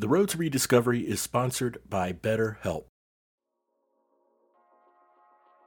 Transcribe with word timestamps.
The 0.00 0.08
Road 0.08 0.30
to 0.30 0.38
Rediscovery 0.38 1.00
is 1.00 1.20
sponsored 1.20 1.76
by 1.86 2.14
BetterHelp. 2.14 2.84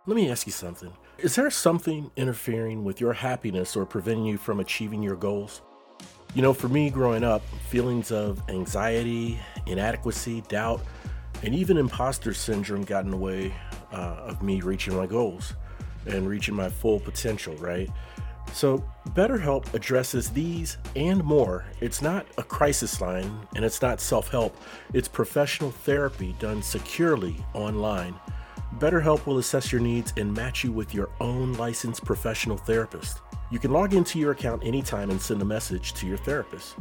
Let 0.08 0.16
me 0.16 0.28
ask 0.32 0.48
you 0.48 0.52
something. 0.52 0.92
Is 1.20 1.36
there 1.36 1.52
something 1.52 2.10
interfering 2.16 2.84
with 2.84 3.00
your 3.00 3.14
happiness 3.14 3.76
or 3.76 3.86
preventing 3.86 4.26
you 4.26 4.40
from 4.40 4.60
achieving 4.60 5.04
your 5.04 5.18
goals? 5.18 5.62
You 6.34 6.42
know, 6.42 6.52
for 6.52 6.68
me 6.68 6.90
growing 6.90 7.24
up, 7.24 7.44
feelings 7.70 8.12
of 8.12 8.42
anxiety, 8.50 9.38
inadequacy, 9.68 10.42
doubt, 10.48 10.82
and 11.44 11.54
even 11.54 11.78
imposter 11.78 12.34
syndrome 12.34 12.86
got 12.86 13.06
in 13.06 13.12
the 13.12 13.18
way 13.18 13.54
uh, 13.92 14.16
of 14.26 14.42
me 14.42 14.62
reaching 14.62 14.98
my 14.98 15.06
goals 15.06 15.54
and 16.08 16.28
reaching 16.28 16.56
my 16.56 16.70
full 16.70 17.00
potential, 17.00 17.56
right? 17.58 17.88
So, 18.52 18.84
BetterHelp 19.10 19.74
addresses 19.74 20.30
these 20.30 20.78
and 20.96 21.24
more. 21.24 21.66
It's 21.82 22.02
not 22.02 22.26
a 22.38 22.44
crisis 22.44 23.02
line 23.02 23.48
and 23.56 23.64
it's 23.64 23.82
not 23.82 24.00
self 24.00 24.30
help, 24.30 24.56
it's 24.94 25.08
professional 25.08 25.72
therapy 25.72 26.36
done 26.40 26.62
securely 26.62 27.36
online. 27.54 28.16
BetterHelp 28.80 29.26
will 29.26 29.38
assess 29.38 29.72
your 29.72 29.82
needs 29.82 30.14
and 30.18 30.34
match 30.34 30.64
you 30.64 30.72
with 30.72 30.94
your 30.94 31.10
own 31.20 31.54
licensed 31.54 32.04
professional 32.04 32.58
therapist. 32.58 33.22
You 33.52 33.60
can 33.60 33.72
log 33.72 33.94
into 33.94 34.18
your 34.18 34.32
account 34.32 34.64
anytime 34.66 35.12
and 35.12 35.22
send 35.22 35.42
a 35.42 35.46
message 35.46 35.94
to 35.94 36.08
your 36.08 36.18
therapist. 36.18 36.76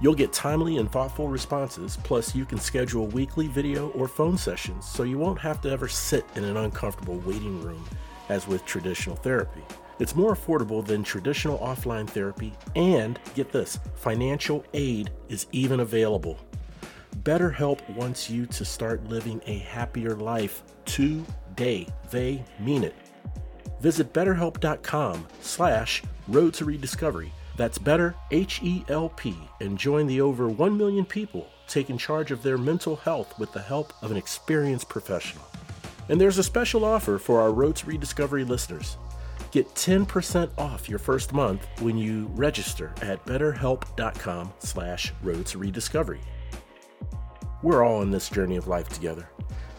You'll 0.00 0.14
get 0.14 0.32
timely 0.32 0.78
and 0.78 0.90
thoughtful 0.90 1.28
responses, 1.28 1.98
plus, 2.02 2.34
you 2.34 2.44
can 2.44 2.58
schedule 2.58 3.06
weekly 3.08 3.46
video 3.46 3.88
or 3.90 4.08
phone 4.08 4.36
sessions 4.36 4.86
so 4.86 5.02
you 5.02 5.18
won't 5.18 5.38
have 5.38 5.60
to 5.62 5.70
ever 5.70 5.86
sit 5.86 6.26
in 6.34 6.44
an 6.44 6.56
uncomfortable 6.56 7.18
waiting 7.20 7.60
room 7.60 7.84
as 8.28 8.48
with 8.48 8.64
traditional 8.64 9.16
therapy. 9.16 9.62
It's 9.98 10.16
more 10.16 10.34
affordable 10.34 10.84
than 10.84 11.02
traditional 11.02 11.58
offline 11.58 12.08
therapy, 12.08 12.52
and 12.74 13.18
get 13.34 13.52
this 13.52 13.78
financial 13.94 14.64
aid 14.74 15.10
is 15.28 15.46
even 15.52 15.80
available. 15.80 16.38
BetterHelp 17.22 17.88
wants 17.94 18.28
you 18.28 18.46
to 18.46 18.64
start 18.64 19.04
living 19.04 19.40
a 19.46 19.58
happier 19.58 20.16
life 20.16 20.62
today. 20.84 21.86
They 22.10 22.44
mean 22.58 22.84
it. 22.84 22.94
Visit 23.80 24.12
betterhelp.com 24.12 25.26
slash 25.40 26.02
road 26.28 26.54
to 26.54 26.64
rediscovery. 26.64 27.32
That's 27.56 27.78
better, 27.78 28.14
H-E-L-P, 28.32 29.36
and 29.60 29.78
join 29.78 30.06
the 30.06 30.20
over 30.20 30.48
1 30.48 30.76
million 30.76 31.04
people 31.04 31.48
taking 31.68 31.96
charge 31.96 32.30
of 32.30 32.42
their 32.42 32.58
mental 32.58 32.96
health 32.96 33.38
with 33.38 33.52
the 33.52 33.62
help 33.62 33.92
of 34.02 34.10
an 34.10 34.16
experienced 34.16 34.88
professional. 34.88 35.44
And 36.08 36.20
there's 36.20 36.38
a 36.38 36.42
special 36.42 36.84
offer 36.84 37.18
for 37.18 37.40
our 37.40 37.52
Road 37.52 37.76
to 37.76 37.86
Rediscovery 37.86 38.44
listeners. 38.44 38.98
Get 39.54 39.72
10% 39.76 40.50
off 40.58 40.88
your 40.88 40.98
first 40.98 41.32
month 41.32 41.64
when 41.80 41.96
you 41.96 42.28
register 42.34 42.92
at 43.02 43.24
betterhelp.com 43.24 44.52
slash 44.58 45.12
road 45.22 45.46
to 45.46 45.58
rediscovery. 45.58 46.18
We're 47.62 47.84
all 47.84 48.00
on 48.00 48.10
this 48.10 48.28
journey 48.28 48.56
of 48.56 48.66
life 48.66 48.88
together, 48.88 49.28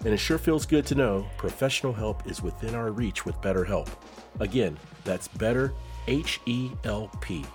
and 0.05 0.13
it 0.13 0.17
sure 0.17 0.37
feels 0.37 0.65
good 0.65 0.85
to 0.85 0.95
know 0.95 1.27
professional 1.35 1.91
help 1.91 2.25
is 2.25 2.41
within 2.41 2.73
our 2.73 2.89
reach 2.89 3.25
with 3.25 3.35
BetterHelp. 3.41 3.89
Again, 4.39 4.79
that's 5.03 5.27
better 5.27 5.73
H-E-L-P. 6.07 7.45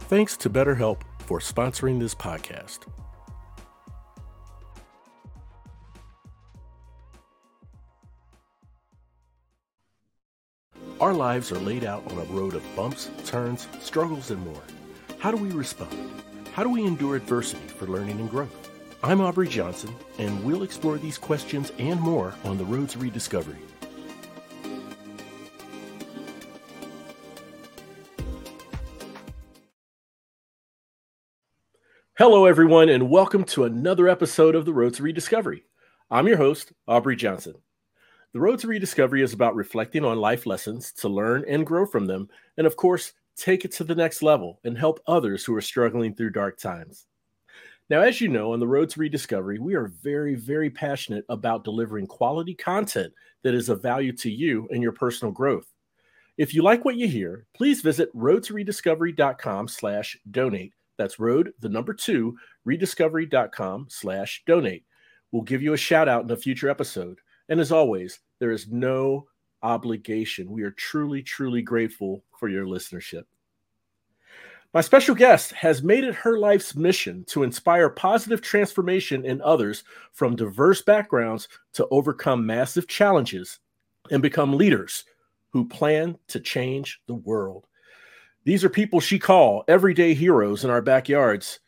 Thanks 0.00 0.36
to 0.38 0.50
BetterHelp 0.50 1.02
for 1.20 1.38
sponsoring 1.38 2.00
this 2.00 2.16
podcast. 2.16 2.88
Our 11.00 11.12
lives 11.12 11.50
are 11.50 11.58
laid 11.58 11.82
out 11.82 12.08
on 12.12 12.18
a 12.18 12.24
road 12.32 12.54
of 12.54 12.62
bumps, 12.76 13.10
turns, 13.26 13.66
struggles, 13.80 14.30
and 14.30 14.40
more. 14.46 14.62
How 15.18 15.32
do 15.32 15.36
we 15.36 15.50
respond? 15.50 16.22
How 16.52 16.62
do 16.62 16.68
we 16.70 16.84
endure 16.84 17.16
adversity 17.16 17.66
for 17.66 17.86
learning 17.86 18.20
and 18.20 18.30
growth? 18.30 18.70
I'm 19.02 19.20
Aubrey 19.20 19.48
Johnson, 19.48 19.92
and 20.18 20.44
we'll 20.44 20.62
explore 20.62 20.98
these 20.98 21.18
questions 21.18 21.72
and 21.80 22.00
more 22.00 22.32
on 22.44 22.58
the 22.58 22.64
road 22.64 22.90
to 22.90 23.00
rediscovery. 23.00 23.58
Hello, 32.16 32.46
everyone, 32.46 32.88
and 32.88 33.10
welcome 33.10 33.42
to 33.46 33.64
another 33.64 34.08
episode 34.08 34.54
of 34.54 34.64
the 34.64 34.72
Road 34.72 34.94
to 34.94 35.02
Rediscovery. 35.02 35.64
I'm 36.08 36.28
your 36.28 36.36
host, 36.36 36.72
Aubrey 36.86 37.16
Johnson. 37.16 37.56
The 38.34 38.40
Road 38.40 38.58
to 38.58 38.66
Rediscovery 38.66 39.22
is 39.22 39.32
about 39.32 39.54
reflecting 39.54 40.04
on 40.04 40.18
life 40.18 40.44
lessons 40.44 40.90
to 40.94 41.08
learn 41.08 41.44
and 41.48 41.64
grow 41.64 41.86
from 41.86 42.06
them, 42.06 42.28
and 42.58 42.66
of 42.66 42.74
course, 42.74 43.12
take 43.36 43.64
it 43.64 43.70
to 43.74 43.84
the 43.84 43.94
next 43.94 44.22
level 44.22 44.58
and 44.64 44.76
help 44.76 44.98
others 45.06 45.44
who 45.44 45.54
are 45.54 45.60
struggling 45.60 46.16
through 46.16 46.30
dark 46.30 46.58
times. 46.58 47.06
Now, 47.88 48.00
as 48.00 48.20
you 48.20 48.26
know, 48.26 48.52
on 48.52 48.58
the 48.58 48.66
Road 48.66 48.90
to 48.90 48.98
Rediscovery, 48.98 49.60
we 49.60 49.74
are 49.74 49.86
very, 50.02 50.34
very 50.34 50.68
passionate 50.68 51.24
about 51.28 51.62
delivering 51.62 52.08
quality 52.08 52.54
content 52.54 53.12
that 53.44 53.54
is 53.54 53.68
of 53.68 53.80
value 53.80 54.12
to 54.16 54.30
you 54.30 54.68
and 54.72 54.82
your 54.82 54.90
personal 54.90 55.30
growth. 55.30 55.72
If 56.36 56.54
you 56.54 56.62
like 56.62 56.84
what 56.84 56.96
you 56.96 57.06
hear, 57.06 57.46
please 57.54 57.82
visit 57.82 58.12
roadtorediscovery.com 58.16 59.68
slash 59.68 60.18
donate 60.28 60.72
that's 60.98 61.20
road, 61.20 61.52
the 61.60 61.68
number 61.68 61.94
two, 61.94 62.36
rediscovery.com 62.66 63.86
slash 63.90 64.42
donate. 64.44 64.84
We'll 65.30 65.42
give 65.42 65.62
you 65.62 65.72
a 65.72 65.76
shout 65.76 66.08
out 66.08 66.24
in 66.24 66.30
a 66.30 66.36
future 66.36 66.68
episode. 66.68 67.18
And 67.48 67.60
as 67.60 67.72
always, 67.72 68.20
there 68.38 68.52
is 68.52 68.68
no 68.68 69.28
obligation. 69.62 70.50
We 70.50 70.62
are 70.62 70.70
truly, 70.70 71.22
truly 71.22 71.62
grateful 71.62 72.22
for 72.38 72.48
your 72.48 72.66
listenership. 72.66 73.24
My 74.74 74.80
special 74.80 75.14
guest 75.14 75.52
has 75.52 75.84
made 75.84 76.02
it 76.02 76.16
her 76.16 76.36
life's 76.36 76.74
mission 76.74 77.24
to 77.28 77.44
inspire 77.44 77.88
positive 77.88 78.42
transformation 78.42 79.24
in 79.24 79.40
others 79.40 79.84
from 80.12 80.34
diverse 80.34 80.82
backgrounds 80.82 81.48
to 81.74 81.86
overcome 81.92 82.44
massive 82.44 82.88
challenges 82.88 83.60
and 84.10 84.20
become 84.20 84.56
leaders 84.56 85.04
who 85.50 85.68
plan 85.68 86.18
to 86.26 86.40
change 86.40 87.00
the 87.06 87.14
world. 87.14 87.68
These 88.42 88.64
are 88.64 88.68
people 88.68 88.98
she 88.98 89.18
call 89.18 89.64
everyday 89.68 90.12
heroes 90.12 90.64
in 90.64 90.70
our 90.70 90.82
backyards. 90.82 91.60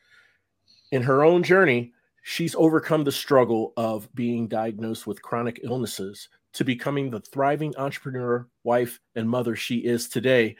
In 0.90 1.02
her 1.02 1.24
own 1.24 1.44
journey, 1.44 1.92
she's 2.28 2.56
overcome 2.56 3.04
the 3.04 3.12
struggle 3.12 3.72
of 3.76 4.12
being 4.12 4.48
diagnosed 4.48 5.06
with 5.06 5.22
chronic 5.22 5.60
illnesses 5.62 6.28
to 6.52 6.64
becoming 6.64 7.08
the 7.08 7.20
thriving 7.20 7.72
entrepreneur, 7.76 8.48
wife, 8.64 8.98
and 9.14 9.30
mother 9.30 9.54
she 9.54 9.76
is 9.76 10.08
today. 10.08 10.56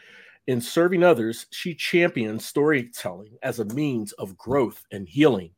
In 0.47 0.60
serving 0.60 1.03
others, 1.03 1.47
she 1.50 1.75
champions 1.75 2.44
storytelling 2.44 3.37
as 3.43 3.59
a 3.59 3.65
means 3.65 4.12
of 4.12 4.38
growth 4.38 4.84
and 4.93 5.09
healing. 5.09 5.50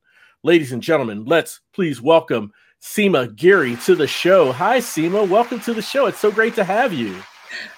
Ladies 0.42 0.72
and 0.72 0.82
gentlemen, 0.82 1.26
let's 1.26 1.60
please 1.74 2.00
welcome 2.00 2.52
Seema 2.80 3.36
Giri 3.36 3.76
to 3.84 3.94
the 3.94 4.06
show. 4.06 4.50
Hi, 4.52 4.78
Seema. 4.78 5.28
Welcome 5.28 5.60
to 5.60 5.74
the 5.74 5.82
show. 5.82 6.06
It's 6.06 6.20
so 6.20 6.32
great 6.32 6.54
to 6.54 6.64
have 6.64 6.94
you. 6.94 7.20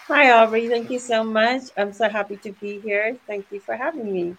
Hi, 0.07 0.31
Aubrey. 0.31 0.69
Thank 0.69 0.89
you 0.89 1.01
so 1.01 1.25
much. 1.25 1.65
I'm 1.77 1.93
so 1.93 2.09
happy 2.09 2.37
to 2.37 2.53
be 2.53 2.79
here. 2.79 3.17
Thank 3.27 3.47
you 3.51 3.59
for 3.59 3.75
having 3.75 4.13
me. 4.13 4.37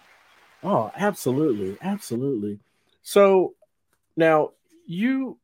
Oh, 0.62 0.90
absolutely. 0.96 1.76
Absolutely. 1.82 2.58
So 3.02 3.54
now 4.16 4.50
you 4.86 5.38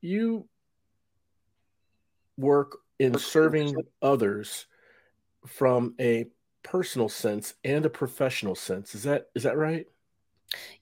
you 0.00 0.48
work 2.36 2.78
in 2.98 3.18
serving 3.18 3.74
others 4.02 4.66
from 5.46 5.94
a 6.00 6.26
personal 6.62 7.08
sense 7.08 7.54
and 7.64 7.86
a 7.86 7.90
professional 7.90 8.54
sense. 8.54 8.94
Is 8.94 9.04
that 9.04 9.26
is 9.34 9.44
that 9.44 9.56
right? 9.56 9.86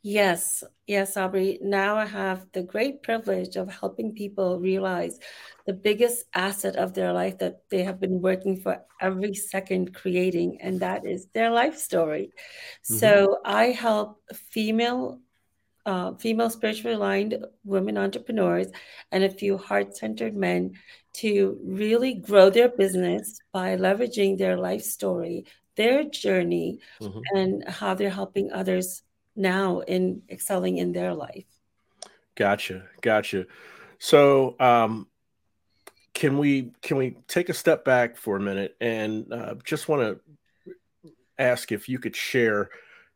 Yes, 0.03 0.65
yes, 0.87 1.17
Aubrey. 1.17 1.59
Now 1.63 1.97
I 1.97 2.05
have 2.05 2.47
the 2.53 2.63
great 2.63 3.03
privilege 3.03 3.57
of 3.57 3.73
helping 3.73 4.13
people 4.13 4.59
realize 4.59 5.19
the 5.67 5.73
biggest 5.73 6.27
asset 6.35 6.77
of 6.77 6.93
their 6.93 7.13
life 7.13 7.39
that 7.39 7.63
they 7.71 7.83
have 7.85 8.01
been 8.01 8.21
working 8.21 8.57
for 8.61 8.83
every 9.01 9.35
second 9.35 9.95
creating, 9.95 10.61
and 10.61 10.81
that 10.81 11.07
is 11.07 11.29
their 11.33 11.51
life 11.51 11.79
story. 11.79 12.33
Mm-hmm. 12.85 12.95
So 12.97 13.39
I 13.45 13.67
help 13.67 14.21
female 14.35 15.21
uh, 15.87 16.15
female 16.15 16.51
spiritually 16.51 16.95
aligned 16.95 17.45
women 17.65 17.99
entrepreneurs 17.99 18.69
and 19.11 19.25
a 19.25 19.31
few 19.31 19.59
heart 19.59 19.97
centered 19.97 20.37
men 20.37 20.73
to 21.15 21.59
really 21.65 22.15
grow 22.15 22.51
their 22.51 22.69
business 22.69 23.41
by 23.53 23.77
leveraging 23.77 24.39
their 24.39 24.57
life 24.57 24.83
story, 24.83 25.45
their 25.77 26.05
journey, 26.05 26.79
mm-hmm. 27.01 27.21
and 27.37 27.69
how 27.69 27.95
they're 27.95 28.11
helping 28.11 28.53
others 28.53 29.03
now 29.35 29.81
in 29.81 30.23
excelling 30.31 30.79
in 30.79 30.93
their 30.93 31.15
life. 31.15 31.45
Gotcha, 32.35 32.85
gotcha. 33.01 33.47
So, 33.99 34.57
um, 34.59 35.07
can 36.15 36.37
we 36.39 36.73
can 36.83 36.99
we 36.99 37.17
take 37.27 37.49
a 37.49 37.55
step 37.55 37.85
back 37.85 38.17
for 38.17 38.37
a 38.37 38.41
minute 38.41 38.77
and 38.81 39.33
uh, 39.33 39.55
just 39.65 39.89
want 39.89 40.03
to 40.03 41.11
ask 41.39 41.73
if 41.73 41.89
you 41.89 41.99
could 41.99 42.15
share 42.15 42.69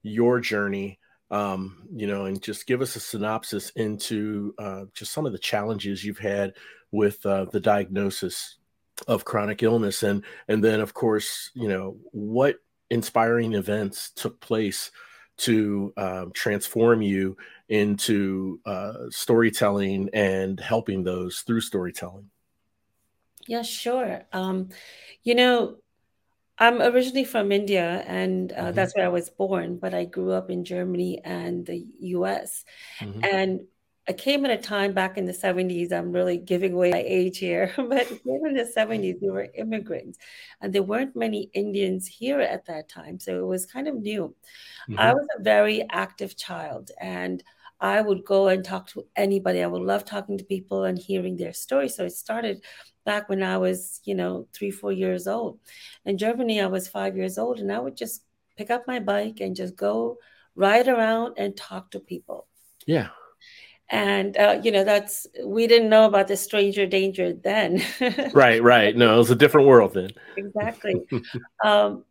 your 0.02 0.40
journey 0.40 0.98
um, 1.30 1.88
you 1.94 2.06
know, 2.06 2.26
and 2.26 2.40
just 2.42 2.66
give 2.66 2.80
us 2.80 2.96
a 2.96 3.00
synopsis 3.00 3.70
into 3.70 4.54
uh, 4.58 4.84
just 4.94 5.12
some 5.12 5.26
of 5.26 5.32
the 5.32 5.38
challenges 5.38 6.04
you've 6.04 6.18
had 6.18 6.54
with 6.92 7.24
uh, 7.26 7.46
the 7.46 7.60
diagnosis 7.60 8.58
of 9.08 9.24
chronic 9.24 9.62
illness, 9.62 10.02
and 10.02 10.24
and 10.48 10.62
then 10.62 10.80
of 10.80 10.94
course, 10.94 11.50
you 11.54 11.68
know, 11.68 11.96
what 12.12 12.56
inspiring 12.90 13.54
events 13.54 14.10
took 14.10 14.40
place 14.40 14.90
to 15.38 15.92
um, 15.96 16.32
transform 16.32 17.02
you 17.02 17.36
into 17.68 18.60
uh, 18.64 18.92
storytelling 19.10 20.08
and 20.14 20.58
helping 20.60 21.02
those 21.02 21.40
through 21.40 21.60
storytelling. 21.60 22.30
Yeah, 23.46 23.62
sure. 23.62 24.24
Um, 24.32 24.70
you 25.22 25.34
know, 25.34 25.76
I'm 26.58 26.80
originally 26.80 27.24
from 27.24 27.52
India, 27.52 28.02
and 28.06 28.52
uh, 28.52 28.56
mm-hmm. 28.56 28.72
that's 28.74 28.96
where 28.96 29.04
I 29.04 29.10
was 29.10 29.28
born, 29.28 29.76
but 29.76 29.92
I 29.92 30.04
grew 30.04 30.32
up 30.32 30.50
in 30.50 30.64
Germany 30.64 31.20
and 31.24 31.66
the 31.66 31.86
US. 31.98 32.64
Mm-hmm. 33.00 33.24
And 33.24 33.60
I 34.08 34.12
came 34.12 34.44
at 34.44 34.50
a 34.50 34.62
time 34.62 34.92
back 34.94 35.18
in 35.18 35.26
the 35.26 35.32
70s. 35.32 35.92
I'm 35.92 36.12
really 36.12 36.38
giving 36.38 36.72
away 36.72 36.92
my 36.92 37.04
age 37.04 37.38
here, 37.38 37.72
but 37.76 38.10
in 38.10 38.54
the 38.54 38.72
70s, 38.74 39.20
we 39.20 39.30
were 39.30 39.48
immigrants, 39.54 40.18
and 40.60 40.72
there 40.72 40.82
weren't 40.82 41.14
many 41.14 41.50
Indians 41.52 42.06
here 42.06 42.40
at 42.40 42.64
that 42.66 42.88
time. 42.88 43.18
So 43.18 43.38
it 43.38 43.46
was 43.46 43.66
kind 43.66 43.88
of 43.88 43.96
new. 43.96 44.34
Mm-hmm. 44.88 44.98
I 44.98 45.12
was 45.12 45.26
a 45.38 45.42
very 45.42 45.84
active 45.90 46.36
child, 46.36 46.90
and 47.00 47.42
I 47.80 48.00
would 48.00 48.24
go 48.24 48.48
and 48.48 48.64
talk 48.64 48.88
to 48.90 49.04
anybody. 49.16 49.62
I 49.62 49.66
would 49.66 49.82
love 49.82 50.04
talking 50.04 50.38
to 50.38 50.44
people 50.44 50.84
and 50.84 50.96
hearing 50.96 51.36
their 51.36 51.52
stories. 51.52 51.94
So 51.94 52.04
it 52.04 52.12
started 52.12 52.64
back 53.06 53.30
when 53.30 53.42
I 53.42 53.56
was, 53.56 54.00
you 54.04 54.14
know, 54.14 54.46
three, 54.52 54.70
four 54.70 54.92
years 54.92 55.26
old. 55.26 55.58
In 56.04 56.18
Germany, 56.18 56.60
I 56.60 56.66
was 56.66 56.88
five 56.88 57.16
years 57.16 57.38
old, 57.38 57.60
and 57.60 57.72
I 57.72 57.78
would 57.78 57.96
just 57.96 58.24
pick 58.58 58.70
up 58.70 58.86
my 58.86 58.98
bike 58.98 59.40
and 59.40 59.56
just 59.56 59.76
go 59.76 60.18
ride 60.54 60.88
around 60.88 61.34
and 61.38 61.56
talk 61.56 61.90
to 61.92 62.00
people. 62.00 62.46
Yeah. 62.84 63.08
And, 63.88 64.36
uh, 64.36 64.60
you 64.62 64.72
know, 64.72 64.82
that's, 64.82 65.26
we 65.44 65.68
didn't 65.68 65.88
know 65.88 66.06
about 66.06 66.26
the 66.26 66.36
stranger 66.36 66.86
danger 66.86 67.32
then. 67.32 67.82
right, 68.34 68.60
right. 68.60 68.96
No, 68.96 69.14
it 69.14 69.18
was 69.18 69.30
a 69.30 69.36
different 69.36 69.68
world 69.68 69.94
then. 69.94 70.10
exactly. 70.36 70.96
um, 71.64 72.04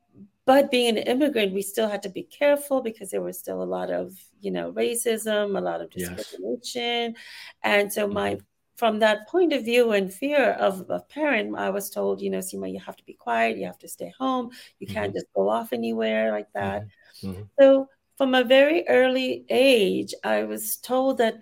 but 0.45 0.71
being 0.71 0.97
an 0.97 1.03
immigrant, 1.03 1.53
we 1.53 1.61
still 1.61 1.89
had 1.89 2.03
to 2.03 2.09
be 2.09 2.23
careful 2.23 2.79
because 2.79 3.09
there 3.09 3.21
was 3.21 3.37
still 3.37 3.61
a 3.61 3.65
lot 3.65 3.91
of, 3.91 4.13
you 4.39 4.51
know, 4.51 4.71
racism, 4.71 5.57
a 5.57 5.61
lot 5.61 5.81
of 5.81 5.89
discrimination. 5.89 7.13
Yes. 7.13 7.23
And 7.63 7.91
so 7.91 8.07
my 8.07 8.35
mm-hmm 8.35 8.45
from 8.75 8.99
that 8.99 9.27
point 9.27 9.53
of 9.53 9.63
view 9.63 9.93
and 9.93 10.13
fear 10.13 10.51
of 10.51 10.85
a 10.89 10.99
parent, 10.99 11.57
I 11.57 11.69
was 11.69 11.89
told, 11.89 12.21
you 12.21 12.29
know, 12.29 12.39
Seema, 12.39 12.71
you 12.71 12.79
have 12.79 12.97
to 12.97 13.03
be 13.05 13.13
quiet, 13.13 13.57
you 13.57 13.65
have 13.65 13.79
to 13.79 13.87
stay 13.87 14.13
home, 14.19 14.51
you 14.79 14.87
can't 14.87 15.07
mm-hmm. 15.07 15.17
just 15.17 15.33
go 15.33 15.49
off 15.49 15.71
anywhere 15.71 16.31
like 16.31 16.51
that. 16.53 16.83
Mm-hmm. 16.83 17.27
mm-hmm. 17.29 17.41
So 17.59 17.87
from 18.17 18.33
a 18.33 18.43
very 18.43 18.87
early 18.87 19.45
age, 19.49 20.13
I 20.23 20.43
was 20.43 20.77
told 20.77 21.17
that 21.17 21.35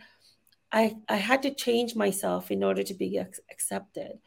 I, 0.71 0.95
I 1.07 1.17
had 1.17 1.43
to 1.43 1.53
change 1.53 1.95
myself 1.95 2.49
in 2.49 2.63
order 2.63 2.83
to 2.83 2.93
be 2.93 3.17
accepted. 3.17 4.19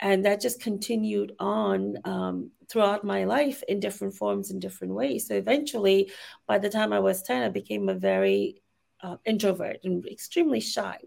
And 0.00 0.24
that 0.24 0.40
just 0.40 0.60
continued 0.60 1.32
on 1.38 1.96
um, 2.04 2.50
throughout 2.68 3.04
my 3.04 3.22
life 3.22 3.62
in 3.68 3.78
different 3.78 4.14
forms, 4.14 4.50
in 4.50 4.58
different 4.58 4.94
ways. 4.94 5.28
So 5.28 5.34
eventually, 5.34 6.10
by 6.48 6.58
the 6.58 6.68
time 6.68 6.92
I 6.92 6.98
was 6.98 7.22
10, 7.22 7.42
I 7.42 7.48
became 7.50 7.88
a 7.88 7.94
very 7.94 8.62
uh, 9.00 9.16
introvert 9.24 9.78
and 9.84 10.04
extremely 10.06 10.58
shy. 10.58 10.98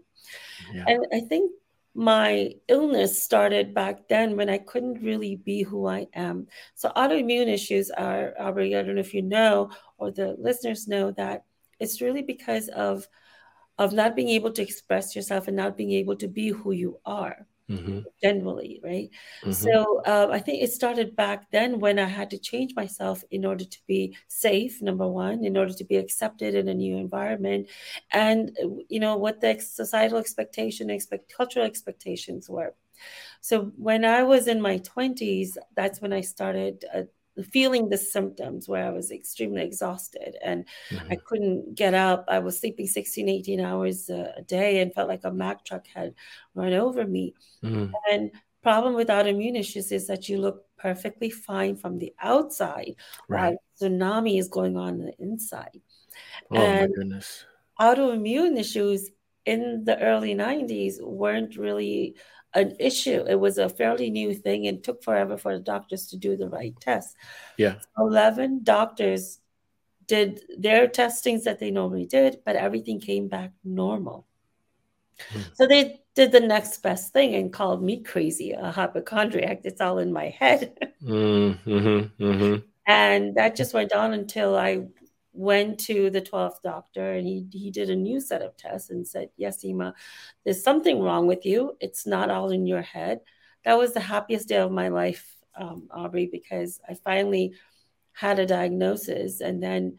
Yeah. 0.72 0.84
And 0.88 1.06
I 1.12 1.20
think 1.20 1.52
my 1.94 2.52
illness 2.68 3.22
started 3.22 3.72
back 3.72 4.06
then 4.08 4.36
when 4.36 4.50
I 4.50 4.58
couldn't 4.58 5.02
really 5.02 5.36
be 5.36 5.62
who 5.62 5.86
I 5.86 6.06
am. 6.12 6.46
So 6.74 6.90
autoimmune 6.94 7.48
issues 7.48 7.90
are, 7.90 8.34
Aubrey, 8.38 8.76
I 8.76 8.82
don't 8.82 8.96
know 8.96 9.00
if 9.00 9.14
you 9.14 9.22
know 9.22 9.70
or 9.96 10.10
the 10.10 10.36
listeners 10.38 10.86
know 10.86 11.10
that 11.12 11.44
it's 11.80 12.00
really 12.00 12.22
because 12.22 12.68
of 12.68 13.08
of 13.78 13.92
not 13.92 14.16
being 14.16 14.30
able 14.30 14.50
to 14.50 14.62
express 14.62 15.14
yourself 15.14 15.48
and 15.48 15.56
not 15.56 15.76
being 15.76 15.92
able 15.92 16.16
to 16.16 16.28
be 16.28 16.48
who 16.48 16.72
you 16.72 16.98
are 17.04 17.46
mm-hmm. 17.70 18.00
generally, 18.22 18.80
right? 18.82 19.10
Mm-hmm. 19.42 19.52
So 19.52 20.02
uh, 20.06 20.28
I 20.30 20.38
think 20.38 20.62
it 20.62 20.72
started 20.72 21.16
back 21.16 21.50
then 21.50 21.80
when 21.80 21.98
I 21.98 22.04
had 22.06 22.30
to 22.30 22.38
change 22.38 22.74
myself 22.74 23.24
in 23.30 23.44
order 23.44 23.64
to 23.64 23.78
be 23.86 24.16
safe, 24.28 24.80
number 24.82 25.08
one, 25.08 25.44
in 25.44 25.56
order 25.56 25.72
to 25.72 25.84
be 25.84 25.96
accepted 25.96 26.54
in 26.54 26.68
a 26.68 26.74
new 26.74 26.96
environment, 26.96 27.68
and 28.12 28.56
you 28.88 29.00
know 29.00 29.16
what 29.16 29.40
the 29.40 29.58
societal 29.58 30.18
expectation, 30.18 30.90
expect 30.90 31.32
cultural 31.36 31.66
expectations 31.66 32.48
were. 32.48 32.74
So 33.40 33.72
when 33.76 34.04
I 34.04 34.22
was 34.22 34.48
in 34.48 34.60
my 34.60 34.78
twenties, 34.78 35.58
that's 35.74 36.00
when 36.00 36.12
I 36.12 36.22
started. 36.22 36.84
Uh, 36.92 37.02
feeling 37.44 37.88
the 37.88 37.98
symptoms 37.98 38.68
where 38.68 38.86
I 38.86 38.90
was 38.90 39.10
extremely 39.10 39.62
exhausted 39.62 40.36
and 40.42 40.64
mm-hmm. 40.90 41.12
I 41.12 41.16
couldn't 41.16 41.74
get 41.74 41.94
up. 41.94 42.24
I 42.28 42.38
was 42.38 42.58
sleeping 42.58 42.86
16, 42.86 43.28
18 43.28 43.60
hours 43.60 44.08
a 44.08 44.42
day 44.46 44.80
and 44.80 44.92
felt 44.94 45.08
like 45.08 45.24
a 45.24 45.30
Mack 45.30 45.64
truck 45.64 45.86
had 45.86 46.14
run 46.54 46.72
over 46.72 47.06
me. 47.06 47.34
Mm-hmm. 47.62 47.92
And 48.10 48.30
problem 48.62 48.94
with 48.94 49.08
autoimmune 49.08 49.56
issues 49.58 49.92
is 49.92 50.06
that 50.08 50.28
you 50.28 50.38
look 50.38 50.64
perfectly 50.76 51.30
fine 51.30 51.76
from 51.76 51.98
the 51.98 52.12
outside 52.20 52.96
right. 53.28 53.56
while 53.80 53.90
tsunami 53.90 54.38
is 54.38 54.48
going 54.48 54.76
on, 54.76 55.00
on 55.00 55.06
the 55.06 55.14
inside. 55.18 55.80
Oh 56.50 56.56
and 56.56 56.90
my 56.90 56.96
goodness. 56.96 57.44
Autoimmune 57.80 58.58
issues 58.58 59.10
in 59.44 59.84
the 59.84 59.98
early 60.00 60.34
90s 60.34 61.00
weren't 61.00 61.56
really 61.56 62.16
an 62.56 62.74
issue. 62.80 63.24
It 63.28 63.38
was 63.38 63.58
a 63.58 63.68
fairly 63.68 64.10
new 64.10 64.34
thing 64.34 64.66
and 64.66 64.82
took 64.82 65.04
forever 65.04 65.36
for 65.36 65.56
the 65.56 65.62
doctors 65.62 66.06
to 66.08 66.16
do 66.16 66.36
the 66.36 66.48
right 66.48 66.74
tests. 66.80 67.14
Yeah. 67.58 67.76
11 67.98 68.64
doctors 68.64 69.38
did 70.06 70.40
their 70.58 70.88
testings 70.88 71.44
that 71.44 71.58
they 71.58 71.70
normally 71.70 72.06
did, 72.06 72.40
but 72.44 72.56
everything 72.56 72.98
came 72.98 73.28
back 73.28 73.52
normal. 73.62 74.26
Hmm. 75.30 75.40
So 75.54 75.66
they 75.66 76.00
did 76.14 76.32
the 76.32 76.40
next 76.40 76.82
best 76.82 77.12
thing 77.12 77.34
and 77.34 77.52
called 77.52 77.82
me 77.82 78.02
crazy, 78.02 78.52
a 78.52 78.70
hypochondriac. 78.70 79.60
It's 79.64 79.80
all 79.80 79.98
in 79.98 80.12
my 80.12 80.30
head. 80.30 80.78
mm-hmm, 81.02 82.22
mm-hmm. 82.22 82.56
And 82.86 83.34
that 83.34 83.56
just 83.56 83.74
went 83.74 83.92
on 83.92 84.14
until 84.14 84.56
I 84.56 84.86
went 85.36 85.78
to 85.78 86.10
the 86.10 86.22
12th 86.22 86.62
doctor 86.62 87.12
and 87.12 87.26
he, 87.26 87.46
he 87.52 87.70
did 87.70 87.90
a 87.90 87.96
new 87.96 88.20
set 88.20 88.42
of 88.42 88.56
tests 88.56 88.90
and 88.90 89.06
said, 89.06 89.28
Yes, 89.36 89.62
Seema, 89.62 89.92
there's 90.44 90.62
something 90.62 91.00
wrong 91.00 91.26
with 91.26 91.44
you. 91.44 91.76
It's 91.80 92.06
not 92.06 92.30
all 92.30 92.50
in 92.50 92.66
your 92.66 92.82
head. 92.82 93.20
That 93.64 93.78
was 93.78 93.92
the 93.92 94.00
happiest 94.00 94.48
day 94.48 94.56
of 94.56 94.72
my 94.72 94.88
life, 94.88 95.36
um, 95.58 95.88
Aubrey, 95.90 96.28
because 96.30 96.80
I 96.88 96.94
finally 96.94 97.54
had 98.12 98.38
a 98.38 98.46
diagnosis 98.46 99.40
and 99.40 99.62
then 99.62 99.98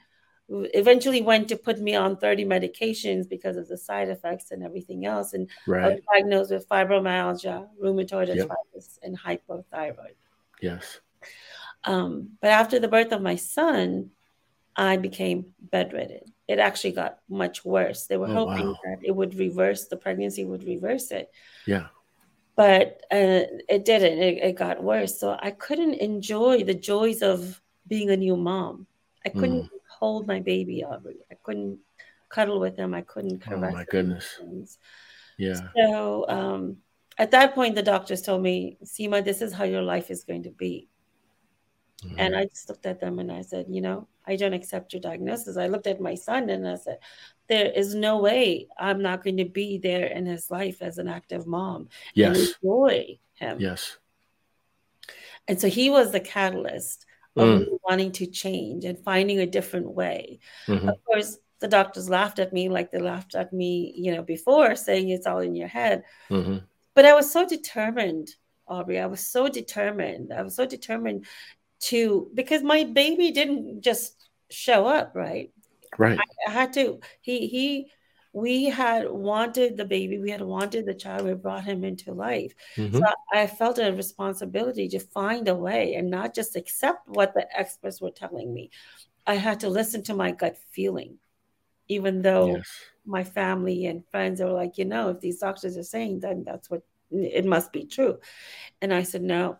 eventually 0.49 1.21
went 1.21 1.49
to 1.49 1.57
put 1.57 1.79
me 1.79 1.93
on 1.93 2.17
30 2.17 2.45
medications 2.45 3.29
because 3.29 3.57
of 3.57 3.67
the 3.67 3.77
side 3.77 4.09
effects 4.09 4.51
and 4.51 4.63
everything 4.63 5.05
else. 5.05 5.33
And 5.33 5.49
right. 5.67 5.83
I 5.83 5.89
was 5.89 5.99
diagnosed 6.13 6.51
with 6.51 6.69
fibromyalgia, 6.69 7.67
rheumatoid 7.81 8.29
arthritis, 8.29 8.99
yep. 9.01 9.03
and 9.03 9.19
hypothyroid. 9.19 10.15
Yes. 10.61 10.99
Um, 11.83 12.29
but 12.41 12.51
after 12.51 12.79
the 12.79 12.87
birth 12.87 13.11
of 13.11 13.21
my 13.21 13.35
son, 13.35 14.11
I 14.77 14.97
became 14.97 15.53
bedridden. 15.59 16.33
It 16.47 16.59
actually 16.59 16.91
got 16.91 17.19
much 17.27 17.65
worse. 17.65 18.05
They 18.05 18.17
were 18.17 18.27
oh, 18.27 18.33
hoping 18.33 18.67
wow. 18.67 18.77
that 18.85 18.99
it 19.03 19.13
would 19.13 19.35
reverse 19.35 19.87
the 19.87 19.97
pregnancy, 19.97 20.45
would 20.45 20.63
reverse 20.63 21.11
it. 21.11 21.31
Yeah. 21.65 21.87
But 22.55 23.01
uh, 23.11 23.49
it 23.67 23.85
didn't. 23.85 24.19
It, 24.19 24.43
it, 24.43 24.55
got 24.55 24.81
worse. 24.81 25.19
So 25.19 25.37
I 25.39 25.51
couldn't 25.51 25.95
enjoy 25.95 26.63
the 26.63 26.73
joys 26.73 27.21
of 27.21 27.61
being 27.87 28.11
a 28.11 28.17
new 28.17 28.37
mom. 28.37 28.87
I 29.25 29.29
couldn't 29.29 29.63
mm. 29.63 29.69
hold 29.89 30.25
my 30.25 30.39
baby, 30.39 30.83
Aubrey. 30.83 31.17
I 31.31 31.35
couldn't 31.43 31.79
cuddle 32.29 32.59
with 32.59 32.77
him. 32.77 32.93
I 32.93 33.01
couldn't 33.01 33.39
caress. 33.41 33.73
Oh 33.73 33.77
my 33.77 33.85
goodness. 33.85 34.77
Yeah. 35.37 35.59
So 35.75 36.25
um, 36.29 36.77
at 37.17 37.31
that 37.31 37.55
point, 37.55 37.75
the 37.75 37.83
doctors 37.83 38.21
told 38.21 38.41
me, 38.41 38.77
Seema, 38.83 39.23
this 39.23 39.41
is 39.41 39.53
how 39.53 39.63
your 39.65 39.81
life 39.81 40.09
is 40.09 40.23
going 40.23 40.43
to 40.43 40.51
be. 40.51 40.87
Mm-hmm. 42.03 42.19
And 42.19 42.35
I 42.35 42.45
just 42.45 42.69
looked 42.69 42.85
at 42.85 42.99
them 42.99 43.19
and 43.19 43.31
I 43.31 43.41
said, 43.41 43.65
you 43.69 43.81
know, 43.81 44.07
I 44.27 44.35
don't 44.35 44.53
accept 44.53 44.93
your 44.93 45.01
diagnosis. 45.01 45.57
I 45.57 45.67
looked 45.67 45.87
at 45.87 46.01
my 46.01 46.15
son 46.15 46.49
and 46.49 46.67
I 46.67 46.75
said, 46.75 46.99
there 47.47 47.71
is 47.71 47.95
no 47.95 48.19
way 48.19 48.67
I'm 48.77 49.01
not 49.01 49.23
going 49.23 49.37
to 49.37 49.45
be 49.45 49.77
there 49.77 50.05
in 50.05 50.25
his 50.25 50.51
life 50.51 50.81
as 50.81 50.97
an 50.97 51.07
active 51.07 51.47
mom 51.47 51.89
yes. 52.13 52.37
and 52.37 52.47
enjoy 52.47 53.19
him. 53.35 53.59
Yes. 53.59 53.97
And 55.47 55.59
so 55.59 55.69
he 55.69 55.89
was 55.89 56.11
the 56.11 56.19
catalyst 56.19 57.05
of 57.37 57.61
mm. 57.61 57.67
wanting 57.83 58.11
to 58.13 58.27
change 58.27 58.83
and 58.83 58.99
finding 58.99 59.39
a 59.39 59.45
different 59.45 59.91
way. 59.91 60.39
Mm-hmm. 60.67 60.89
Of 60.89 61.03
course, 61.05 61.37
the 61.59 61.67
doctors 61.67 62.09
laughed 62.09 62.39
at 62.39 62.53
me 62.53 62.69
like 62.69 62.91
they 62.91 62.99
laughed 62.99 63.35
at 63.35 63.53
me, 63.53 63.93
you 63.95 64.13
know, 64.13 64.23
before 64.23 64.75
saying 64.75 65.09
it's 65.09 65.25
all 65.25 65.39
in 65.39 65.55
your 65.55 65.67
head. 65.67 66.03
Mm-hmm. 66.29 66.57
But 66.93 67.05
I 67.05 67.13
was 67.13 67.31
so 67.31 67.47
determined, 67.47 68.29
Aubrey. 68.67 68.99
I 68.99 69.05
was 69.05 69.25
so 69.25 69.47
determined. 69.47 70.33
I 70.33 70.41
was 70.41 70.55
so 70.55 70.65
determined 70.65 71.25
to 71.79 72.29
because 72.33 72.63
my 72.63 72.83
baby 72.83 73.31
didn't 73.31 73.81
just 73.81 74.16
show 74.49 74.87
up, 74.87 75.11
right? 75.15 75.51
Right. 75.97 76.19
I, 76.19 76.49
I 76.49 76.51
had 76.51 76.73
to. 76.73 76.99
He 77.21 77.47
he. 77.47 77.91
We 78.33 78.65
had 78.65 79.09
wanted 79.09 79.77
the 79.77 79.85
baby. 79.85 80.19
We 80.19 80.29
had 80.29 80.41
wanted 80.41 80.85
the 80.85 80.93
child. 80.93 81.25
We 81.25 81.33
brought 81.33 81.63
him 81.63 81.83
into 81.83 82.13
life. 82.13 82.53
Mm-hmm. 82.75 82.97
So 82.97 83.03
I, 83.33 83.47
felt 83.47 83.79
a 83.79 83.91
responsibility 83.91 84.87
to 84.89 84.99
find 84.99 85.47
a 85.47 85.55
way 85.55 85.95
and 85.95 86.11
not 86.11 86.35
just 86.35 86.55
accept 86.55 87.07
what 87.07 87.33
the 87.33 87.47
experts 87.57 87.99
were 87.99 88.11
telling 88.11 88.53
me. 88.53 88.69
I 89.25 89.35
had 89.35 89.61
to 89.61 89.69
listen 89.69 90.03
to 90.03 90.13
my 90.13 90.31
gut 90.31 90.55
feeling, 90.71 91.17
even 91.87 92.21
though 92.21 92.57
yes. 92.57 92.69
my 93.05 93.23
family 93.23 93.87
and 93.87 94.05
friends 94.11 94.39
are 94.39 94.51
like, 94.51 94.77
you 94.77 94.85
know, 94.85 95.09
if 95.09 95.19
these 95.19 95.39
doctors 95.39 95.75
are 95.75 95.83
saying, 95.83 96.19
then 96.19 96.43
that's 96.45 96.69
what 96.69 96.83
it 97.09 97.45
must 97.45 97.71
be 97.73 97.85
true. 97.85 98.19
And 98.81 98.93
I 98.93 99.01
said, 99.01 99.23
no, 99.23 99.57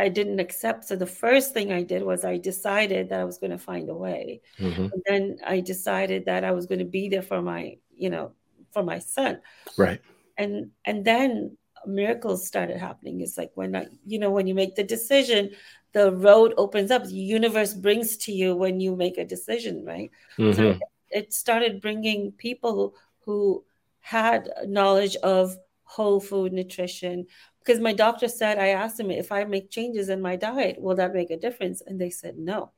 I 0.00 0.08
didn't 0.08 0.40
accept. 0.40 0.84
So 0.84 0.96
the 0.96 1.06
first 1.06 1.52
thing 1.52 1.72
I 1.72 1.82
did 1.82 2.02
was 2.02 2.24
I 2.24 2.38
decided 2.38 3.10
that 3.10 3.20
I 3.20 3.24
was 3.24 3.36
going 3.36 3.50
to 3.50 3.58
find 3.58 3.88
a 3.90 3.94
way. 3.94 4.40
Mm-hmm. 4.58 4.86
And 4.92 5.02
then 5.06 5.38
I 5.46 5.60
decided 5.60 6.24
that 6.24 6.42
I 6.42 6.52
was 6.52 6.64
going 6.64 6.78
to 6.78 6.86
be 6.86 7.08
there 7.08 7.22
for 7.22 7.42
my, 7.42 7.76
you 7.94 8.08
know, 8.08 8.32
for 8.72 8.82
my 8.82 8.98
son. 8.98 9.40
Right. 9.76 10.00
And 10.38 10.70
and 10.86 11.04
then 11.04 11.56
miracles 11.86 12.46
started 12.46 12.78
happening. 12.78 13.20
It's 13.20 13.36
like 13.36 13.52
when 13.54 13.76
I, 13.76 13.88
you 14.06 14.18
know, 14.18 14.30
when 14.30 14.46
you 14.46 14.54
make 14.54 14.74
the 14.74 14.84
decision, 14.84 15.50
the 15.92 16.12
road 16.12 16.54
opens 16.56 16.90
up. 16.90 17.04
The 17.04 17.12
universe 17.12 17.74
brings 17.74 18.16
to 18.24 18.32
you 18.32 18.56
when 18.56 18.80
you 18.80 18.96
make 18.96 19.18
a 19.18 19.24
decision, 19.24 19.84
right? 19.84 20.10
Mm-hmm. 20.38 20.56
So 20.56 20.78
it 21.10 21.34
started 21.34 21.82
bringing 21.82 22.32
people 22.32 22.94
who 23.26 23.64
had 24.00 24.48
knowledge 24.66 25.16
of 25.16 25.56
whole 25.84 26.20
food 26.20 26.52
nutrition, 26.52 27.26
because 27.60 27.80
my 27.80 27.92
doctor 27.92 28.28
said 28.28 28.58
i 28.58 28.68
asked 28.68 28.98
him 28.98 29.10
if 29.10 29.30
i 29.30 29.44
make 29.44 29.70
changes 29.70 30.08
in 30.08 30.20
my 30.20 30.36
diet 30.36 30.80
will 30.80 30.96
that 30.96 31.14
make 31.14 31.30
a 31.30 31.36
difference? 31.36 31.82
And 31.86 32.00
they 32.00 32.10
said 32.10 32.38
no. 32.38 32.72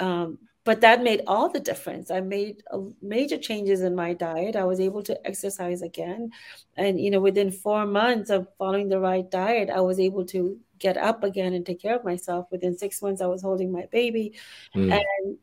Um, 0.00 0.38
but 0.64 0.80
that 0.82 1.02
made 1.02 1.22
all 1.26 1.48
the 1.48 1.58
difference. 1.58 2.10
I 2.10 2.20
made 2.20 2.62
major 3.02 3.36
changes 3.36 3.82
in 3.82 3.96
my 3.96 4.14
diet. 4.14 4.54
I 4.54 4.64
was 4.64 4.78
able 4.78 5.02
to 5.02 5.26
exercise 5.26 5.82
again. 5.82 6.30
And 6.76 7.00
you 7.00 7.10
know 7.10 7.20
within 7.20 7.50
four 7.50 7.86
months 7.86 8.30
of 8.30 8.46
following 8.58 8.88
the 8.88 9.00
right 9.00 9.28
diet 9.28 9.70
i 9.70 9.80
was 9.80 9.98
able 9.98 10.24
to 10.26 10.58
get 10.78 10.96
up 10.96 11.22
again 11.22 11.52
and 11.54 11.64
take 11.64 11.82
care 11.82 11.96
of 11.96 12.04
myself. 12.04 12.46
Within 12.50 12.76
six 12.78 13.02
months 13.02 13.22
i 13.22 13.26
was 13.26 13.42
holding 13.42 13.72
my 13.72 13.86
baby. 13.90 14.34
Mm. 14.74 15.00
and 15.00 15.38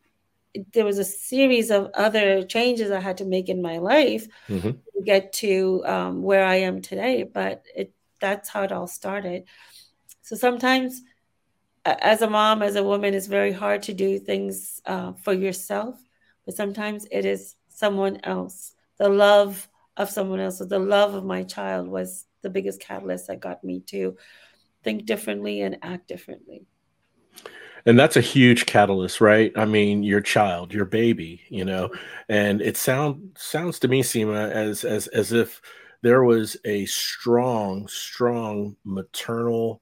there 0.74 0.86
was 0.86 0.98
a 0.98 1.06
series 1.06 1.70
of 1.70 1.92
other 1.94 2.44
changes 2.44 2.90
i 2.90 3.00
had 3.00 3.18
to 3.18 3.26
make 3.26 3.50
in 3.50 3.62
my 3.62 3.78
life 3.78 4.26
mm-hmm. 4.48 4.72
to 4.72 5.04
get 5.06 5.32
to 5.32 5.84
um, 5.86 6.24
where 6.24 6.46
i 6.46 6.56
am 6.56 6.82
today. 6.82 7.24
But 7.24 7.64
it 7.76 7.94
that's 8.20 8.50
how 8.50 8.64
it 8.64 8.72
all 8.72 8.88
started. 8.88 9.46
So 10.22 10.36
sometimes, 10.36 11.02
as 11.86 12.22
a 12.22 12.30
mom, 12.30 12.62
as 12.62 12.76
a 12.76 12.84
woman, 12.84 13.14
it's 13.14 13.28
very 13.28 13.52
hard 13.52 13.84
to 13.84 13.94
do 13.94 14.20
things 14.20 14.82
uh, 14.86 15.14
for 15.24 15.34
yourself, 15.34 16.00
but 16.46 16.56
sometimes 16.56 17.08
it 17.12 17.26
is 17.26 17.56
someone 17.70 18.20
else. 18.24 18.74
The 18.98 19.10
love 19.10 19.68
of 19.98 20.10
someone 20.10 20.40
else, 20.40 20.62
or 20.62 20.66
the 20.66 20.80
love 20.80 21.14
of 21.14 21.26
my 21.26 21.44
child, 21.44 21.88
was 21.88 22.26
the 22.42 22.50
biggest 22.50 22.80
catalyst 22.80 23.28
that 23.28 23.40
got 23.40 23.64
me 23.64 23.82
to 23.88 24.18
think 24.84 25.06
differently 25.06 25.62
and 25.62 25.78
act 25.82 26.08
differently 26.08 26.66
and 27.86 27.98
that's 27.98 28.18
a 28.18 28.22
huge 28.22 28.66
catalyst 28.66 29.22
right 29.22 29.52
i 29.56 29.66
mean 29.66 30.04
your 30.04 30.22
child 30.22 30.74
your 30.74 30.86
baby 30.86 31.42
you 31.50 31.66
know 31.66 31.90
and 32.28 32.62
it 32.62 32.78
sound 32.78 33.36
sounds 33.38 33.80
to 33.80 33.88
me 33.88 34.02
seema 34.02 34.50
as 34.52 34.84
as 34.84 35.08
as 35.08 35.32
if 35.32 35.62
there 36.02 36.24
was 36.24 36.58
a 36.66 36.86
strong, 36.86 37.88
strong 37.88 38.76
maternal 38.84 39.82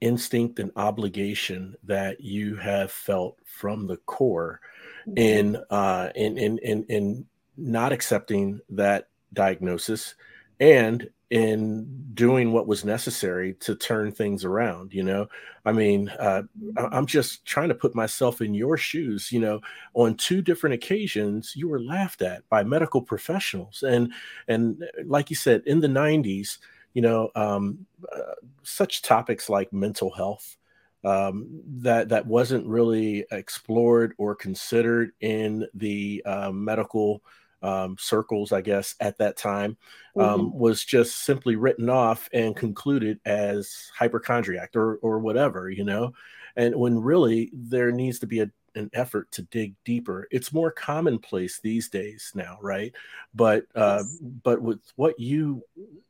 instinct 0.00 0.58
and 0.58 0.72
obligation 0.76 1.76
that 1.84 2.20
you 2.20 2.56
have 2.56 2.90
felt 2.90 3.36
from 3.44 3.86
the 3.86 3.98
core 3.98 4.60
mm-hmm. 5.06 5.18
in 5.18 5.56
uh 5.68 6.08
in 6.14 6.38
in 6.38 6.58
in 6.58 6.84
in 6.84 7.26
not 7.58 7.92
accepting 7.92 8.58
that 8.70 9.08
diagnosis 9.34 10.14
and 10.58 11.10
in 11.30 11.86
doing 12.12 12.52
what 12.52 12.66
was 12.66 12.84
necessary 12.84 13.54
to 13.54 13.74
turn 13.74 14.12
things 14.12 14.44
around 14.44 14.92
you 14.92 15.02
know? 15.02 15.26
I 15.64 15.72
mean 15.72 16.08
uh, 16.08 16.42
i'm 16.76 17.06
just 17.06 17.44
trying 17.44 17.68
to 17.68 17.74
put 17.74 17.94
myself 17.94 18.40
in 18.40 18.54
your 18.54 18.76
shoes 18.76 19.30
you 19.32 19.40
know? 19.40 19.60
On 19.94 20.14
two 20.14 20.42
different 20.42 20.74
occasions 20.74 21.54
you 21.56 21.68
were 21.68 21.80
laughed 21.80 22.22
at 22.22 22.48
by 22.48 22.64
medical 22.64 23.02
professionals. 23.02 23.82
And 23.82 24.12
and 24.48 24.84
like 25.04 25.30
you 25.30 25.36
said 25.36 25.62
in 25.66 25.80
the 25.80 25.88
90s 25.88 26.58
you 26.94 27.02
know 27.02 27.30
um, 27.34 27.86
uh, 28.12 28.34
such 28.62 29.02
topics 29.02 29.48
like 29.48 29.72
mental 29.72 30.10
health 30.10 30.56
um, 31.04 31.48
that 31.78 32.08
that 32.10 32.26
wasn't 32.26 32.66
really 32.66 33.24
explored 33.30 34.14
or 34.18 34.34
considered 34.34 35.12
in 35.20 35.66
the 35.74 36.22
uh, 36.26 36.50
medical 36.50 37.22
um, 37.62 37.96
circles, 37.98 38.52
I 38.52 38.60
guess, 38.60 38.94
at 39.00 39.18
that 39.18 39.36
time, 39.36 39.76
um, 40.16 40.40
mm-hmm. 40.40 40.58
was 40.58 40.84
just 40.84 41.24
simply 41.24 41.56
written 41.56 41.88
off 41.88 42.28
and 42.32 42.56
concluded 42.56 43.20
as 43.24 43.90
hypochondriac 43.96 44.74
or, 44.74 44.96
or 44.96 45.18
whatever, 45.18 45.70
you 45.70 45.84
know. 45.84 46.12
And 46.56 46.74
when 46.76 47.00
really 47.00 47.50
there 47.52 47.92
needs 47.92 48.18
to 48.20 48.26
be 48.26 48.40
a, 48.40 48.50
an 48.74 48.90
effort 48.92 49.30
to 49.32 49.42
dig 49.42 49.74
deeper. 49.84 50.28
It's 50.30 50.52
more 50.52 50.70
commonplace 50.70 51.60
these 51.60 51.88
days 51.88 52.32
now, 52.34 52.58
right? 52.60 52.92
But 53.34 53.64
uh, 53.74 54.02
yes. 54.04 54.18
but 54.42 54.62
with 54.62 54.80
what 54.96 55.18
you 55.18 55.62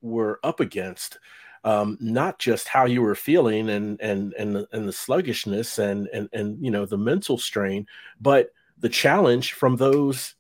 were 0.03 0.41
up 0.43 0.61
against, 0.61 1.19
um, 1.65 1.99
not 2.01 2.39
just 2.39 2.69
how 2.69 2.87
you 2.87 3.03
were 3.03 3.15
feeling 3.15 3.71
and 3.71 4.01
and 4.01 4.33
and 4.35 4.57
the, 4.57 4.69
and 4.73 4.89
the 4.89 4.93
sluggishness 4.93 5.79
and 5.79 6.09
and 6.09 6.29
and 6.33 6.63
you 6.65 6.71
know 6.71 6.87
the 6.87 6.99
mental 6.99 7.39
strain, 7.39 7.87
but 8.21 8.53
the 8.79 8.89
challenge 8.89 9.53
from 9.53 9.77
those 9.77 10.35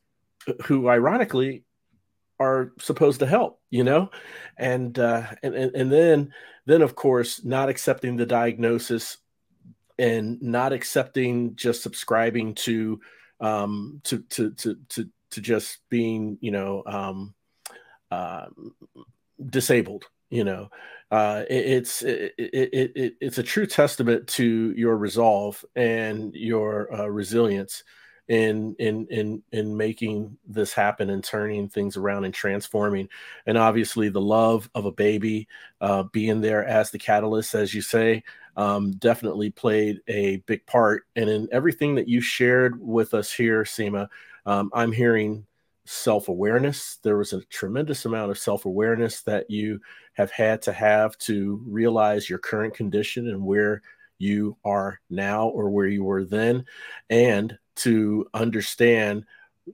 who 0.64 0.88
ironically 0.88 1.64
are 2.38 2.72
supposed 2.78 3.20
to 3.20 3.26
help 3.26 3.60
you 3.70 3.84
know? 3.84 4.10
And 4.56 4.98
uh 4.98 5.26
and, 5.42 5.54
and 5.54 5.74
and 5.74 5.92
then 5.92 6.32
then 6.66 6.82
of 6.82 6.94
course 6.94 7.44
not 7.44 7.68
accepting 7.68 8.16
the 8.16 8.26
diagnosis 8.26 9.18
and 9.98 10.40
not 10.42 10.72
accepting 10.72 11.56
just 11.56 11.82
subscribing 11.82 12.54
to 12.54 13.00
um 13.40 14.00
to 14.04 14.20
to 14.30 14.50
to 14.52 14.76
to, 14.88 15.08
to 15.30 15.40
just 15.40 15.78
being 15.88 16.38
you 16.40 16.50
know 16.50 16.82
um 16.86 17.34
uh, 18.10 18.46
disabled 19.48 20.06
you 20.30 20.44
know? 20.44 20.70
Uh, 21.10 21.44
it, 21.50 21.66
it's 21.66 22.02
it, 22.02 22.32
it, 22.38 22.92
it, 22.94 23.14
it's 23.20 23.38
a 23.38 23.42
true 23.42 23.66
testament 23.66 24.28
to 24.28 24.72
your 24.76 24.96
resolve 24.96 25.64
and 25.74 26.34
your 26.34 26.92
uh, 26.94 27.06
resilience 27.06 27.82
in 28.30 28.76
in 28.78 29.06
in 29.08 29.42
in 29.50 29.76
making 29.76 30.38
this 30.46 30.72
happen 30.72 31.10
and 31.10 31.22
turning 31.24 31.68
things 31.68 31.96
around 31.96 32.24
and 32.24 32.32
transforming. 32.32 33.08
And 33.46 33.58
obviously 33.58 34.08
the 34.08 34.20
love 34.20 34.70
of 34.76 34.84
a 34.86 34.92
baby 34.92 35.48
uh, 35.80 36.04
being 36.04 36.40
there 36.40 36.64
as 36.64 36.92
the 36.92 36.98
catalyst 36.98 37.56
as 37.56 37.74
you 37.74 37.82
say 37.82 38.22
um, 38.56 38.92
definitely 38.92 39.50
played 39.50 40.00
a 40.06 40.36
big 40.46 40.64
part. 40.64 41.06
And 41.16 41.28
in 41.28 41.48
everything 41.50 41.96
that 41.96 42.08
you 42.08 42.20
shared 42.20 42.80
with 42.80 43.14
us 43.14 43.32
here 43.32 43.64
seema 43.64 44.08
um, 44.46 44.70
i'm 44.72 44.92
hearing 44.92 45.44
self-awareness. 45.86 46.98
There 47.02 47.16
was 47.16 47.32
a 47.32 47.44
tremendous 47.46 48.04
amount 48.04 48.30
of 48.30 48.38
self-awareness 48.38 49.22
that 49.22 49.50
you 49.50 49.80
have 50.12 50.30
had 50.30 50.62
to 50.62 50.72
have 50.72 51.18
to 51.18 51.60
realize 51.66 52.30
your 52.30 52.38
current 52.38 52.74
condition 52.74 53.28
and 53.28 53.44
where 53.44 53.82
you 54.20 54.56
are 54.64 55.00
now 55.08 55.48
or 55.48 55.70
where 55.70 55.88
you 55.88 56.04
were 56.04 56.24
then. 56.24 56.64
And 57.08 57.58
to 57.76 58.26
understand 58.34 59.24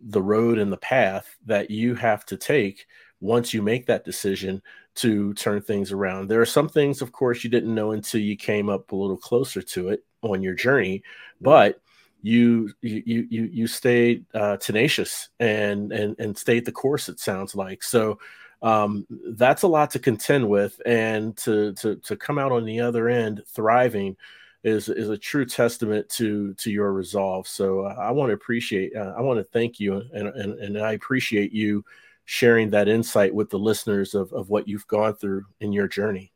the 0.03 0.23
road 0.23 0.59
and 0.59 0.73
the 0.73 0.77
path 0.77 1.37
that 1.47 1.71
you 1.71 1.95
have 1.95 2.25
to 2.27 2.37
take 2.37 2.87
once 3.21 3.55
you 3.55 3.63
make 3.63 3.87
that 3.87 4.05
decision 4.05 4.63
to 4.95 5.33
turn 5.35 5.61
things 5.61 5.93
around. 5.93 6.29
There 6.29 6.41
are 6.41 6.47
some 6.47 6.69
things, 6.69 7.03
of 7.03 7.13
course, 7.13 7.45
you 7.45 7.51
didn't 7.51 7.75
know 7.75 7.93
until 7.93 8.21
you 8.21 8.37
came 8.37 8.69
up 8.69 8.93
a 8.93 8.97
little 8.97 9.17
closer 9.17 9.63
to 9.63 9.91
it 9.91 10.05
on 10.23 10.43
your 10.43 10.55
journey, 10.55 11.03
but 11.41 11.81
you 12.23 12.73
you 12.81 13.27
you 13.31 13.45
you 13.45 13.67
stayed 13.67 14.25
uh, 14.35 14.57
tenacious 14.57 15.29
and 15.39 15.93
and 15.93 16.19
and 16.19 16.37
stayed 16.37 16.65
the 16.65 16.73
course. 16.73 17.09
It 17.09 17.21
sounds 17.21 17.55
like 17.55 17.83
so. 17.83 18.19
Um, 18.63 19.07
that's 19.31 19.63
a 19.63 19.69
lot 19.69 19.91
to 19.93 19.99
contend 19.99 20.49
with, 20.49 20.81
and 20.87 21.37
to 21.39 21.75
to 21.75 21.97
to 21.97 22.17
come 22.17 22.39
out 22.39 22.53
on 22.53 22.65
the 22.65 22.81
other 22.81 23.09
end 23.09 23.43
thriving 23.49 24.17
is 24.67 24.89
is 24.89 25.09
a 25.09 25.17
true 25.17 25.47
testament 25.47 26.09
to 26.09 26.53
to 26.55 26.71
your 26.73 26.93
resolve. 26.93 27.47
So 27.47 27.83
uh, 27.83 27.95
I 27.99 28.11
want 28.11 28.31
to 28.31 28.35
appreciate, 28.35 28.97
uh, 28.97 29.15
I 29.17 29.21
want 29.21 29.39
to 29.39 29.45
thank 29.45 29.79
you, 29.79 30.03
and, 30.13 30.29
and 30.29 30.59
and 30.59 30.79
I 30.79 30.93
appreciate 30.93 31.53
you 31.53 31.85
sharing 32.25 32.71
that 32.71 32.89
insight 32.89 33.33
with 33.33 33.49
the 33.49 33.59
listeners 33.59 34.15
of 34.15 34.33
of 34.33 34.51
what 34.51 34.67
you've 34.67 34.87
gone 34.89 35.15
through 35.15 35.45
in 35.61 35.73
your 35.73 35.87
journey. 35.87 36.33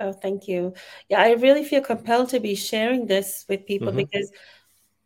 Oh, 0.00 0.12
thank 0.12 0.48
you. 0.48 0.74
Yeah, 1.08 1.20
I 1.20 1.34
really 1.34 1.62
feel 1.62 1.80
compelled 1.80 2.30
to 2.30 2.40
be 2.40 2.56
sharing 2.56 3.06
this 3.06 3.44
with 3.48 3.66
people 3.66 3.88
mm-hmm. 3.88 3.98
because 3.98 4.32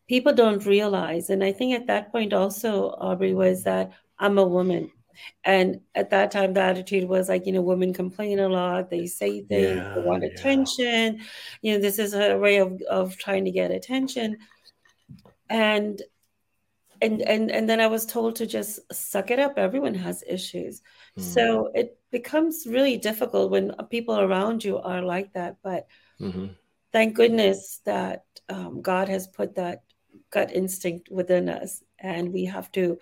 people 0.08 0.32
don't 0.32 0.64
realize, 0.64 1.28
and 1.28 1.44
I 1.44 1.52
think 1.52 1.74
at 1.74 1.86
that 1.88 2.12
point 2.12 2.32
also, 2.32 2.92
Aubrey, 2.92 3.34
was 3.34 3.64
that 3.64 3.92
I'm 4.18 4.38
a 4.38 4.46
woman 4.46 4.90
and 5.44 5.80
at 5.94 6.10
that 6.10 6.30
time, 6.30 6.54
the 6.54 6.62
attitude 6.62 7.08
was 7.08 7.28
like, 7.28 7.46
you 7.46 7.52
know, 7.52 7.62
women 7.62 7.92
complain 7.92 8.38
a 8.38 8.48
lot. 8.48 8.90
They 8.90 9.06
say 9.06 9.42
things, 9.42 9.76
yeah, 9.76 9.94
they 9.94 10.00
want 10.00 10.22
yeah. 10.22 10.30
attention. 10.30 11.20
You 11.62 11.74
know, 11.74 11.80
this 11.80 11.98
is 11.98 12.14
a 12.14 12.36
way 12.36 12.58
of, 12.58 12.80
of 12.90 13.16
trying 13.16 13.44
to 13.44 13.50
get 13.50 13.70
attention. 13.70 14.38
And 15.48 16.02
and 17.04 17.22
and 17.22 17.50
and 17.50 17.68
then 17.68 17.80
I 17.80 17.86
was 17.86 18.06
told 18.06 18.36
to 18.36 18.46
just 18.46 18.80
suck 18.92 19.30
it 19.30 19.38
up. 19.38 19.58
Everyone 19.58 19.94
has 19.94 20.24
issues, 20.26 20.80
mm. 21.18 21.22
so 21.22 21.70
it 21.74 21.98
becomes 22.10 22.66
really 22.66 22.96
difficult 22.96 23.50
when 23.50 23.72
people 23.90 24.18
around 24.18 24.64
you 24.64 24.78
are 24.78 25.02
like 25.02 25.32
that. 25.34 25.56
But 25.62 25.86
mm-hmm. 26.20 26.46
thank 26.92 27.14
goodness 27.14 27.80
that 27.84 28.24
um, 28.48 28.80
God 28.80 29.08
has 29.08 29.26
put 29.26 29.56
that 29.56 29.82
gut 30.30 30.50
instinct 30.54 31.10
within 31.10 31.48
us, 31.48 31.82
and 31.98 32.32
we 32.32 32.46
have 32.46 32.70
to. 32.72 32.98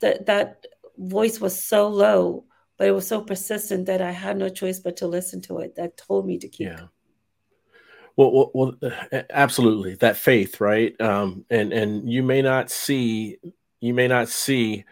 That 0.00 0.26
that 0.26 0.66
voice 0.98 1.40
was 1.40 1.62
so 1.62 1.88
low, 1.88 2.44
but 2.78 2.88
it 2.88 2.92
was 2.92 3.06
so 3.06 3.20
persistent 3.20 3.86
that 3.86 4.02
I 4.02 4.10
had 4.10 4.36
no 4.36 4.48
choice 4.48 4.80
but 4.80 4.96
to 4.98 5.06
listen 5.06 5.40
to 5.42 5.58
it. 5.58 5.76
That 5.76 5.96
told 5.96 6.26
me 6.26 6.38
to 6.38 6.48
keep. 6.48 6.68
Yeah. 6.68 6.86
Well, 8.16 8.32
well, 8.32 8.50
well, 8.54 8.92
absolutely. 9.30 9.94
That 9.96 10.16
faith, 10.16 10.60
right? 10.60 10.98
Um, 11.00 11.44
and 11.50 11.72
and 11.72 12.10
you 12.10 12.22
may 12.22 12.40
not 12.40 12.70
see, 12.70 13.38
you 13.80 13.92
may 13.92 14.08
not 14.08 14.28
see 14.28 14.84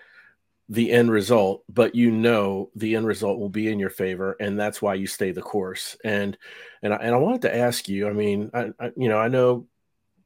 the 0.68 0.92
end 0.92 1.10
result, 1.10 1.62
but 1.68 1.94
you 1.94 2.10
know 2.10 2.70
the 2.74 2.96
end 2.96 3.06
result 3.06 3.38
will 3.38 3.48
be 3.48 3.68
in 3.68 3.78
your 3.78 3.90
favor, 3.90 4.36
and 4.40 4.58
that's 4.58 4.82
why 4.82 4.94
you 4.94 5.06
stay 5.06 5.32
the 5.32 5.42
course. 5.42 5.96
And 6.04 6.36
and 6.82 6.92
I, 6.92 6.96
and 6.96 7.14
I 7.14 7.18
wanted 7.18 7.42
to 7.42 7.56
ask 7.56 7.88
you. 7.88 8.08
I 8.08 8.12
mean, 8.12 8.50
I, 8.52 8.72
I 8.78 8.92
you 8.96 9.08
know, 9.08 9.18
I 9.18 9.28
know 9.28 9.66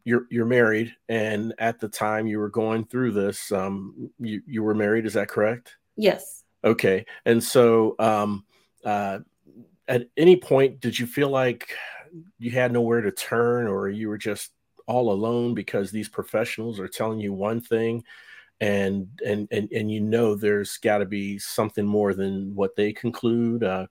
you're 0.08 0.26
you're 0.30 0.46
married, 0.46 0.96
and 1.10 1.52
at 1.58 1.80
the 1.80 1.88
time 1.88 2.26
you 2.26 2.38
were 2.38 2.48
going 2.48 2.86
through 2.86 3.12
this, 3.12 3.52
um, 3.52 4.10
you 4.18 4.40
you 4.46 4.62
were 4.62 4.74
married. 4.74 5.04
Is 5.04 5.12
that 5.12 5.28
correct? 5.28 5.76
Yes. 5.96 6.44
Okay. 6.64 7.04
And 7.26 7.44
so, 7.44 7.94
um, 7.98 8.44
uh, 8.84 9.18
at 9.86 10.08
any 10.16 10.36
point, 10.36 10.80
did 10.80 10.98
you 10.98 11.06
feel 11.06 11.28
like 11.28 11.68
you 12.38 12.50
had 12.50 12.72
nowhere 12.72 13.02
to 13.02 13.12
turn, 13.12 13.66
or 13.66 13.90
you 13.90 14.08
were 14.08 14.16
just 14.16 14.52
all 14.86 15.12
alone 15.12 15.52
because 15.52 15.90
these 15.90 16.08
professionals 16.08 16.80
are 16.80 16.88
telling 16.88 17.20
you 17.20 17.34
one 17.34 17.60
thing, 17.60 18.02
and 18.62 19.08
and 19.26 19.46
and 19.50 19.70
and 19.70 19.92
you 19.92 20.00
know 20.00 20.34
there's 20.34 20.78
got 20.78 20.98
to 20.98 21.06
be 21.06 21.38
something 21.38 21.84
more 21.86 22.14
than 22.14 22.54
what 22.54 22.76
they 22.76 22.94
conclude? 22.94 23.62
Uh, 23.62 23.86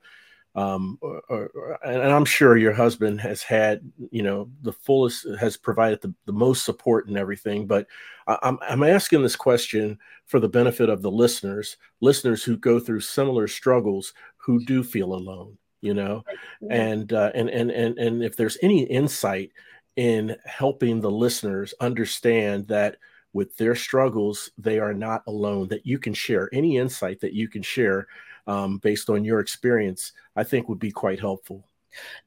um, 0.57 0.97
or, 1.01 1.21
or, 1.29 1.79
and 1.85 2.11
I'm 2.11 2.25
sure 2.25 2.57
your 2.57 2.73
husband 2.73 3.21
has 3.21 3.43
had, 3.43 3.79
you 4.09 4.23
know, 4.23 4.49
the 4.63 4.73
fullest 4.73 5.27
has 5.39 5.55
provided 5.55 6.01
the, 6.01 6.11
the 6.25 6.33
most 6.33 6.65
support 6.65 7.07
and 7.07 7.15
everything. 7.15 7.67
But 7.67 7.85
I'm, 8.25 8.57
I'm 8.67 8.81
asking 8.81 9.21
this 9.21 9.35
question 9.35 9.99
for 10.25 10.39
the 10.39 10.49
benefit 10.49 10.89
of 10.89 11.03
the 11.03 11.11
listeners, 11.11 11.77
listeners 12.01 12.43
who 12.43 12.57
go 12.57 12.79
through 12.79 13.01
similar 13.01 13.47
struggles, 13.47 14.13
who 14.37 14.65
do 14.65 14.83
feel 14.83 15.13
alone, 15.13 15.59
you 15.81 15.93
know, 15.93 16.23
and, 16.71 17.13
uh, 17.13 17.31
and 17.35 17.49
and 17.51 17.69
and 17.69 17.99
and 17.99 18.23
if 18.23 18.35
there's 18.35 18.57
any 18.63 18.81
insight 18.81 19.51
in 19.95 20.35
helping 20.43 21.01
the 21.01 21.11
listeners 21.11 21.75
understand 21.79 22.67
that 22.69 22.97
with 23.31 23.55
their 23.57 23.75
struggles, 23.75 24.49
they 24.57 24.79
are 24.79 24.93
not 24.93 25.21
alone. 25.27 25.67
That 25.67 25.85
you 25.85 25.99
can 25.99 26.15
share 26.15 26.49
any 26.51 26.77
insight 26.77 27.19
that 27.19 27.33
you 27.33 27.47
can 27.47 27.61
share 27.61 28.07
um, 28.47 28.77
based 28.79 29.09
on 29.09 29.23
your 29.23 29.39
experience, 29.39 30.13
I 30.35 30.43
think 30.43 30.69
would 30.69 30.79
be 30.79 30.91
quite 30.91 31.19
helpful. 31.19 31.67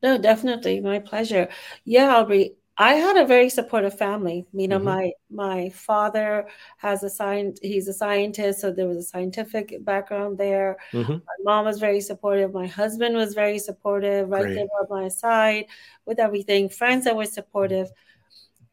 No, 0.03 0.19
definitely, 0.19 0.81
my 0.81 0.99
pleasure. 0.99 1.49
Yeah, 1.85 2.17
Aubrey, 2.17 2.57
I 2.77 2.95
had 2.95 3.17
a 3.17 3.27
very 3.27 3.51
supportive 3.51 3.97
family. 3.97 4.47
You 4.53 4.69
know, 4.69 4.77
mm-hmm. 4.77 4.85
my 4.87 5.13
my 5.31 5.71
father 5.71 6.47
has 6.79 7.03
a 7.03 7.11
science; 7.11 7.59
he's 7.63 7.89
a 7.89 7.93
scientist, 7.93 8.61
so 8.61 8.73
there 8.73 8.87
was 8.87 8.97
a 8.97 9.03
scientific 9.03 9.85
background 9.85 10.39
there. 10.39 10.79
Mm-hmm. 10.93 11.13
My 11.13 11.39
mom 11.45 11.65
was 11.67 11.79
very 11.79 12.01
supportive. 12.01 12.53
My 12.53 12.67
husband 12.67 13.17
was 13.17 13.35
very 13.35 13.59
supportive, 13.59 14.29
right 14.29 14.43
Great. 14.43 14.55
there 14.55 14.67
by 14.89 15.03
my 15.03 15.09
side 15.09 15.67
with 16.07 16.19
everything. 16.19 16.69
Friends 16.69 17.05
that 17.05 17.17
were 17.17 17.27
supportive. 17.27 17.91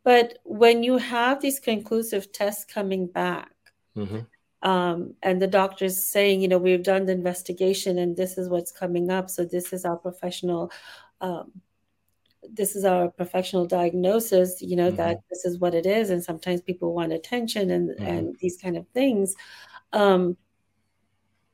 But 0.04 0.40
when 0.46 0.84
you 0.84 0.98
have 0.98 1.42
these 1.42 1.60
conclusive 1.60 2.32
tests 2.32 2.64
coming 2.64 3.08
back, 3.08 3.52
mm-hmm 3.96 4.20
um, 4.64 5.14
and 5.22 5.42
the 5.42 5.48
doctor's 5.48 6.04
saying, 6.04 6.42
you 6.42 6.48
know, 6.48 6.58
we've 6.58 6.84
done 6.84 7.06
the 7.06 7.12
investigation 7.12 8.00
and 8.00 8.18
this 8.18 8.38
is 8.38 8.50
what's 8.50 8.72
coming 8.72 9.12
up. 9.12 9.30
So 9.30 9.46
this 9.46 9.72
is 9.72 9.86
our 9.86 9.98
professional, 9.98 10.72
um, 11.22 11.52
this 12.50 12.76
is 12.76 12.86
our 12.86 13.10
professional 13.10 13.66
diagnosis. 13.66 14.62
You 14.62 14.76
know 14.78 14.88
mm-hmm. 14.88 14.98
that 14.98 15.20
this 15.30 15.44
is 15.44 15.60
what 15.60 15.76
it 15.76 15.86
is, 15.86 16.10
and 16.12 16.24
sometimes 16.24 16.62
people 16.62 16.94
want 16.94 17.12
attention 17.12 17.72
and 17.72 17.90
mm-hmm. 17.90 18.06
and 18.06 18.36
these 18.40 18.58
kind 18.58 18.78
of 18.78 18.88
things. 18.94 19.36
Um, 19.92 20.38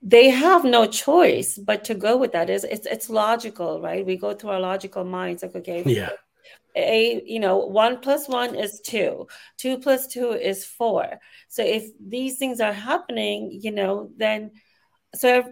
they 0.03 0.29
have 0.29 0.65
no 0.65 0.85
choice 0.85 1.57
but 1.57 1.83
to 1.85 1.95
go 1.95 2.17
with 2.17 2.33
that. 2.33 2.49
Is 2.49 2.63
it's 2.65 2.85
it's 2.85 3.09
logical, 3.09 3.81
right? 3.81 4.05
We 4.05 4.17
go 4.17 4.33
through 4.33 4.51
our 4.51 4.59
logical 4.59 5.03
minds, 5.03 5.41
like 5.41 5.55
okay, 5.55 5.83
yeah 5.85 6.11
a 6.75 7.21
you 7.25 7.39
know 7.39 7.57
one 7.57 7.99
plus 7.99 8.27
one 8.27 8.55
is 8.55 8.81
two. 8.81 9.27
Two 9.57 9.77
plus 9.77 10.07
two 10.07 10.31
is 10.31 10.65
four. 10.65 11.19
So 11.47 11.63
if 11.63 11.85
these 11.99 12.37
things 12.37 12.59
are 12.61 12.73
happening 12.73 13.49
you 13.61 13.71
know 13.71 14.09
then 14.17 14.51
so 15.15 15.43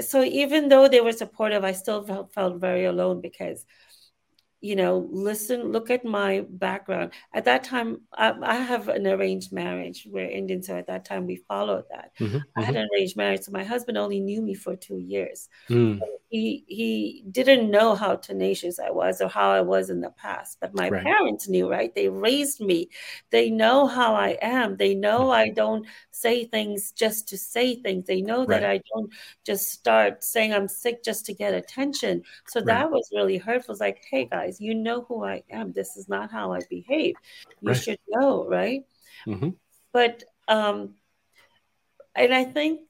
so 0.00 0.22
even 0.24 0.68
though 0.68 0.88
they 0.88 1.00
were 1.00 1.12
supportive 1.12 1.64
i 1.64 1.72
still 1.72 2.02
felt, 2.04 2.32
felt 2.32 2.56
very 2.60 2.84
alone 2.86 3.20
because 3.20 3.66
you 4.62 4.76
know, 4.76 5.08
listen, 5.10 5.72
look 5.72 5.90
at 5.90 6.04
my 6.04 6.46
background. 6.48 7.10
At 7.34 7.44
that 7.46 7.64
time, 7.64 8.02
I, 8.14 8.32
I, 8.40 8.54
have 8.54 8.88
an 8.88 9.08
arranged 9.08 9.52
marriage. 9.52 10.06
We're 10.08 10.30
Indian, 10.30 10.62
so 10.62 10.78
at 10.78 10.86
that 10.86 11.04
time 11.04 11.26
we 11.26 11.42
followed 11.48 11.84
that. 11.90 12.12
Mm-hmm, 12.20 12.38
I 12.54 12.62
had 12.62 12.76
mm-hmm. 12.76 12.82
an 12.84 12.88
arranged 12.94 13.16
marriage, 13.16 13.42
so 13.42 13.50
my 13.50 13.64
husband 13.64 13.98
only 13.98 14.20
knew 14.20 14.40
me 14.40 14.54
for 14.54 14.76
two 14.76 14.98
years. 14.98 15.48
Mm. 15.68 15.98
He 16.28 16.64
he 16.68 17.24
didn't 17.30 17.72
know 17.72 17.96
how 17.96 18.14
tenacious 18.14 18.78
I 18.78 18.90
was 18.90 19.20
or 19.20 19.28
how 19.28 19.50
I 19.50 19.62
was 19.62 19.90
in 19.90 20.00
the 20.00 20.10
past, 20.10 20.58
but 20.60 20.74
my 20.74 20.88
right. 20.88 21.02
parents 21.02 21.48
knew. 21.48 21.68
Right? 21.68 21.92
They 21.92 22.08
raised 22.08 22.60
me. 22.60 22.88
They 23.30 23.50
know 23.50 23.88
how 23.88 24.14
I 24.14 24.38
am. 24.40 24.76
They 24.76 24.94
know 24.94 25.22
mm-hmm. 25.22 25.30
I 25.30 25.48
don't 25.48 25.86
say 26.12 26.44
things 26.44 26.92
just 26.92 27.26
to 27.28 27.36
say 27.36 27.82
things. 27.82 28.06
They 28.06 28.22
know 28.22 28.46
right. 28.46 28.60
that 28.60 28.64
I 28.64 28.80
don't 28.94 29.12
just 29.44 29.72
start 29.72 30.22
saying 30.22 30.54
I'm 30.54 30.68
sick 30.68 31.02
just 31.02 31.26
to 31.26 31.34
get 31.34 31.52
attention. 31.52 32.22
So 32.46 32.60
right. 32.60 32.66
that 32.66 32.90
was 32.92 33.10
really 33.12 33.38
hurtful. 33.38 33.72
It's 33.72 33.80
like, 33.80 34.04
hey 34.08 34.26
guys 34.26 34.51
guys. 34.52 34.60
You 34.60 34.74
know 34.74 35.02
who 35.02 35.24
I 35.24 35.42
am. 35.50 35.72
This 35.72 35.96
is 35.96 36.08
not 36.08 36.30
how 36.30 36.52
I 36.52 36.60
behave. 36.68 37.14
You 37.60 37.68
right. 37.68 37.76
should 37.76 37.98
know, 38.08 38.46
right? 38.48 38.82
Mm-hmm. 39.26 39.50
But 39.92 40.24
um, 40.48 40.94
and 42.14 42.34
I 42.34 42.44
think 42.44 42.80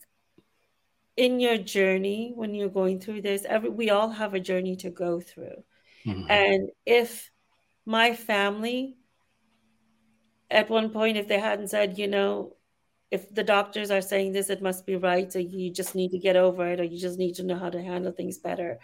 in 1.17 1.41
your 1.41 1.59
journey 1.59 2.33
when 2.35 2.55
you're 2.55 2.69
going 2.69 3.01
through 3.01 3.23
this, 3.23 3.45
every 3.45 3.71
we 3.71 3.91
all 3.91 4.11
have 4.11 4.35
a 4.35 4.41
journey 4.41 4.77
to 4.77 4.91
go 4.91 5.21
through. 5.21 5.63
Mm-hmm. 6.07 6.31
And 6.31 6.71
if 6.87 7.31
my 7.85 8.15
family 8.15 8.97
at 10.51 10.69
one 10.69 10.91
point, 10.91 11.17
if 11.17 11.29
they 11.29 11.39
hadn't 11.39 11.69
said, 11.69 11.99
you 11.99 12.07
know, 12.07 12.57
if 13.11 13.35
the 13.35 13.45
doctors 13.45 13.91
are 13.91 14.03
saying 14.03 14.33
this, 14.33 14.51
it 14.51 14.63
must 14.63 14.87
be 14.87 14.97
right. 14.97 15.33
So 15.33 15.39
you 15.39 15.71
just 15.71 15.95
need 15.95 16.11
to 16.11 16.19
get 16.19 16.37
over 16.37 16.67
it, 16.69 16.81
or 16.81 16.85
you 16.85 16.99
just 16.99 17.19
need 17.19 17.35
to 17.37 17.43
know 17.43 17.57
how 17.57 17.71
to 17.71 17.83
handle 17.83 18.13
things 18.13 18.39
better. 18.39 18.79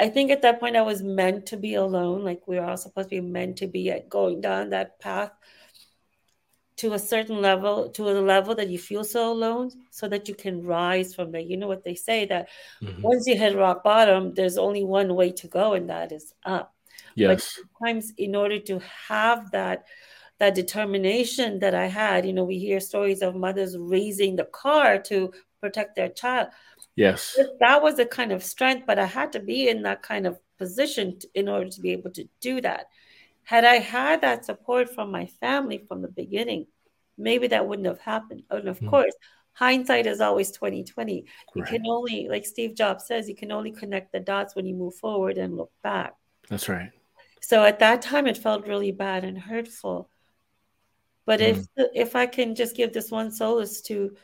I 0.00 0.08
think 0.08 0.30
at 0.30 0.42
that 0.42 0.60
point 0.60 0.76
I 0.76 0.82
was 0.82 1.02
meant 1.02 1.46
to 1.46 1.58
be 1.58 1.74
alone. 1.74 2.24
Like 2.24 2.48
we 2.48 2.56
were 2.56 2.64
all 2.64 2.78
supposed 2.78 3.10
to 3.10 3.20
be 3.20 3.20
meant 3.20 3.58
to 3.58 3.66
be 3.66 3.92
going 4.08 4.40
down 4.40 4.70
that 4.70 4.98
path 4.98 5.30
to 6.78 6.94
a 6.94 6.98
certain 6.98 7.42
level, 7.42 7.90
to 7.90 8.08
a 8.08 8.16
level 8.18 8.54
that 8.54 8.70
you 8.70 8.78
feel 8.78 9.04
so 9.04 9.30
alone, 9.30 9.70
so 9.90 10.08
that 10.08 10.26
you 10.26 10.34
can 10.34 10.62
rise 10.64 11.14
from 11.14 11.30
there. 11.30 11.42
You 11.42 11.58
know 11.58 11.68
what 11.68 11.84
they 11.84 11.94
say 11.94 12.24
that 12.24 12.48
mm-hmm. 12.82 13.02
once 13.02 13.26
you 13.26 13.36
hit 13.36 13.54
rock 13.54 13.84
bottom, 13.84 14.32
there's 14.32 14.56
only 14.56 14.82
one 14.82 15.14
way 15.14 15.32
to 15.32 15.46
go, 15.46 15.74
and 15.74 15.90
that 15.90 16.10
is 16.10 16.32
up. 16.46 16.74
Yes. 17.14 17.28
But 17.28 17.42
sometimes, 17.42 18.12
in 18.16 18.34
order 18.34 18.58
to 18.60 18.80
have 19.08 19.50
that 19.50 19.84
that 20.38 20.54
determination 20.54 21.58
that 21.58 21.74
I 21.74 21.84
had, 21.84 22.24
you 22.24 22.32
know, 22.32 22.44
we 22.44 22.58
hear 22.58 22.80
stories 22.80 23.20
of 23.20 23.36
mothers 23.36 23.76
raising 23.78 24.36
the 24.36 24.46
car 24.46 24.98
to 25.02 25.34
protect 25.60 25.96
their 25.96 26.08
child. 26.08 26.48
Yes. 27.00 27.38
That 27.60 27.82
was 27.82 27.98
a 27.98 28.04
kind 28.04 28.30
of 28.30 28.44
strength, 28.44 28.84
but 28.86 28.98
I 28.98 29.06
had 29.06 29.32
to 29.32 29.40
be 29.40 29.70
in 29.70 29.82
that 29.84 30.02
kind 30.02 30.26
of 30.26 30.38
position 30.58 31.18
to, 31.20 31.28
in 31.34 31.48
order 31.48 31.70
to 31.70 31.80
be 31.80 31.92
able 31.92 32.10
to 32.10 32.28
do 32.42 32.60
that. 32.60 32.88
Had 33.42 33.64
I 33.64 33.76
had 33.76 34.20
that 34.20 34.44
support 34.44 34.94
from 34.94 35.10
my 35.10 35.24
family 35.24 35.78
from 35.88 36.02
the 36.02 36.08
beginning, 36.08 36.66
maybe 37.16 37.46
that 37.48 37.66
wouldn't 37.66 37.88
have 37.88 38.00
happened. 38.00 38.42
And 38.50 38.68
of 38.68 38.78
mm. 38.80 38.90
course, 38.90 39.14
hindsight 39.54 40.06
is 40.06 40.20
always 40.20 40.50
2020. 40.50 41.24
You 41.54 41.62
can 41.62 41.86
only, 41.86 42.28
like 42.28 42.44
Steve 42.44 42.74
Jobs 42.74 43.06
says, 43.06 43.30
you 43.30 43.34
can 43.34 43.50
only 43.50 43.72
connect 43.72 44.12
the 44.12 44.20
dots 44.20 44.54
when 44.54 44.66
you 44.66 44.74
move 44.74 44.94
forward 44.96 45.38
and 45.38 45.56
look 45.56 45.72
back. 45.82 46.12
That's 46.50 46.68
right. 46.68 46.90
So 47.40 47.64
at 47.64 47.78
that 47.78 48.02
time, 48.02 48.26
it 48.26 48.36
felt 48.36 48.66
really 48.66 48.92
bad 48.92 49.24
and 49.24 49.38
hurtful. 49.38 50.10
But 51.24 51.40
mm. 51.40 51.48
if 51.48 51.66
if 51.94 52.14
I 52.14 52.26
can 52.26 52.54
just 52.54 52.76
give 52.76 52.92
this 52.92 53.10
one 53.10 53.30
solace 53.30 53.80
to 53.82 54.14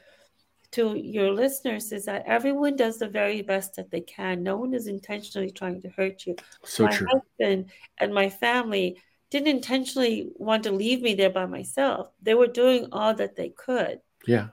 to 0.76 0.94
your 0.94 1.32
listeners 1.32 1.90
is 1.90 2.04
that 2.04 2.24
everyone 2.26 2.76
does 2.76 2.98
the 2.98 3.08
very 3.08 3.40
best 3.40 3.76
that 3.76 3.90
they 3.90 4.02
can. 4.02 4.42
No 4.42 4.58
one 4.58 4.74
is 4.74 4.86
intentionally 4.86 5.50
trying 5.50 5.80
to 5.80 5.88
hurt 5.88 6.26
you. 6.26 6.36
So 6.64 6.84
my 6.84 6.90
true. 6.90 7.06
husband 7.10 7.70
and 7.98 8.14
my 8.14 8.28
family 8.28 9.00
didn't 9.30 9.48
intentionally 9.48 10.28
want 10.36 10.64
to 10.64 10.70
leave 10.70 11.00
me 11.00 11.14
there 11.14 11.30
by 11.30 11.46
myself. 11.46 12.08
They 12.20 12.34
were 12.34 12.46
doing 12.46 12.88
all 12.92 13.14
that 13.14 13.36
they 13.36 13.48
could. 13.48 14.00
Yeah. 14.26 14.48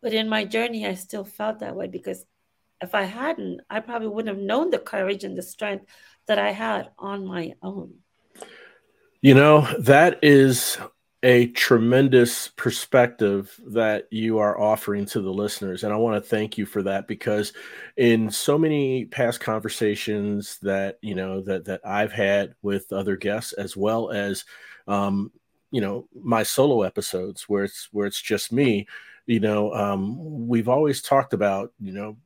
But 0.00 0.14
in 0.14 0.28
my 0.28 0.44
journey, 0.44 0.86
I 0.86 0.94
still 0.94 1.24
felt 1.24 1.58
that 1.58 1.74
way 1.74 1.88
because 1.88 2.24
if 2.80 2.94
I 2.94 3.02
hadn't, 3.02 3.60
I 3.68 3.80
probably 3.80 4.08
wouldn't 4.08 4.36
have 4.36 4.44
known 4.44 4.70
the 4.70 4.78
courage 4.78 5.24
and 5.24 5.36
the 5.36 5.42
strength 5.42 5.86
that 6.26 6.38
I 6.38 6.52
had 6.52 6.90
on 6.96 7.26
my 7.26 7.54
own. 7.60 7.94
You 9.20 9.34
know, 9.34 9.62
that 9.80 10.20
is 10.22 10.78
a 11.24 11.46
tremendous 11.48 12.48
perspective 12.48 13.58
that 13.68 14.06
you 14.10 14.38
are 14.38 14.60
offering 14.60 15.06
to 15.06 15.22
the 15.22 15.32
listeners 15.32 15.82
and 15.82 15.90
i 15.90 15.96
want 15.96 16.22
to 16.22 16.28
thank 16.28 16.58
you 16.58 16.66
for 16.66 16.82
that 16.82 17.08
because 17.08 17.54
in 17.96 18.30
so 18.30 18.58
many 18.58 19.06
past 19.06 19.40
conversations 19.40 20.58
that 20.60 20.98
you 21.00 21.14
know 21.14 21.40
that 21.40 21.64
that 21.64 21.80
i've 21.82 22.12
had 22.12 22.54
with 22.60 22.92
other 22.92 23.16
guests 23.16 23.54
as 23.54 23.74
well 23.74 24.10
as 24.10 24.44
um, 24.86 25.32
you 25.70 25.80
know 25.80 26.06
my 26.14 26.42
solo 26.42 26.82
episodes 26.82 27.48
where 27.48 27.64
it's 27.64 27.88
where 27.90 28.06
it's 28.06 28.20
just 28.20 28.52
me 28.52 28.86
you 29.24 29.40
know 29.40 29.72
um, 29.72 30.46
we've 30.46 30.68
always 30.68 31.00
talked 31.00 31.32
about 31.32 31.72
you 31.80 31.92
know 31.92 32.18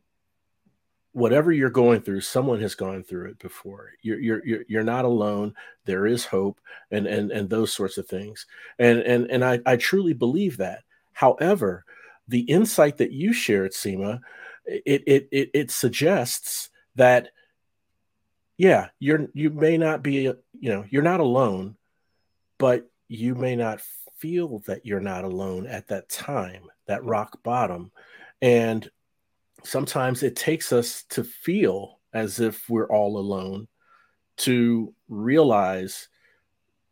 whatever 1.18 1.52
you're 1.52 1.70
going 1.70 2.00
through 2.00 2.20
someone 2.20 2.60
has 2.60 2.74
gone 2.74 3.02
through 3.02 3.30
it 3.30 3.38
before. 3.38 3.92
You're 4.02 4.42
you're 4.44 4.62
you're 4.68 4.84
not 4.84 5.04
alone. 5.04 5.54
There 5.84 6.06
is 6.06 6.24
hope 6.24 6.60
and 6.90 7.06
and 7.06 7.30
and 7.30 7.48
those 7.48 7.72
sorts 7.72 7.98
of 7.98 8.06
things. 8.06 8.46
And 8.78 9.00
and 9.00 9.30
and 9.30 9.44
i 9.44 9.60
i 9.66 9.76
truly 9.76 10.12
believe 10.12 10.58
that. 10.58 10.84
However 11.12 11.84
the 12.28 12.40
insight 12.40 12.98
that 12.98 13.10
you 13.10 13.32
shared 13.32 13.72
seema 13.72 14.20
it 14.66 15.02
it 15.06 15.28
it, 15.32 15.50
it 15.54 15.70
suggests 15.70 16.68
that 16.96 17.30
yeah 18.58 18.88
you're 18.98 19.28
you 19.32 19.48
may 19.48 19.78
not 19.78 20.02
be 20.02 20.28
uh, 20.28 20.34
you 20.60 20.70
know 20.70 20.84
you're 20.90 21.02
not 21.02 21.20
alone 21.20 21.74
but 22.58 22.90
you 23.08 23.34
may 23.34 23.56
not 23.56 23.80
feel 24.18 24.58
that 24.66 24.84
you're 24.84 25.00
not 25.00 25.24
alone 25.24 25.66
at 25.66 25.88
that 25.88 26.08
time 26.10 26.68
that 26.88 27.04
rock 27.04 27.42
bottom. 27.44 27.92
And 28.42 28.90
sometimes 29.64 30.22
it 30.22 30.36
takes 30.36 30.72
us 30.72 31.04
to 31.10 31.24
feel 31.24 31.98
as 32.12 32.40
if 32.40 32.68
we're 32.68 32.90
all 32.90 33.18
alone 33.18 33.68
to 34.38 34.94
realize 35.08 36.08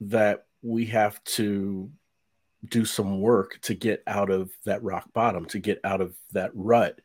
that 0.00 0.46
we 0.62 0.86
have 0.86 1.22
to 1.24 1.90
do 2.68 2.84
some 2.84 3.20
work 3.20 3.58
to 3.62 3.74
get 3.74 4.02
out 4.06 4.30
of 4.30 4.50
that 4.64 4.82
rock 4.82 5.08
bottom 5.12 5.46
to 5.46 5.58
get 5.58 5.80
out 5.84 6.00
of 6.00 6.16
that 6.32 6.50
rut. 6.54 7.00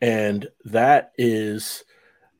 And 0.00 0.48
that 0.64 1.12
is 1.16 1.84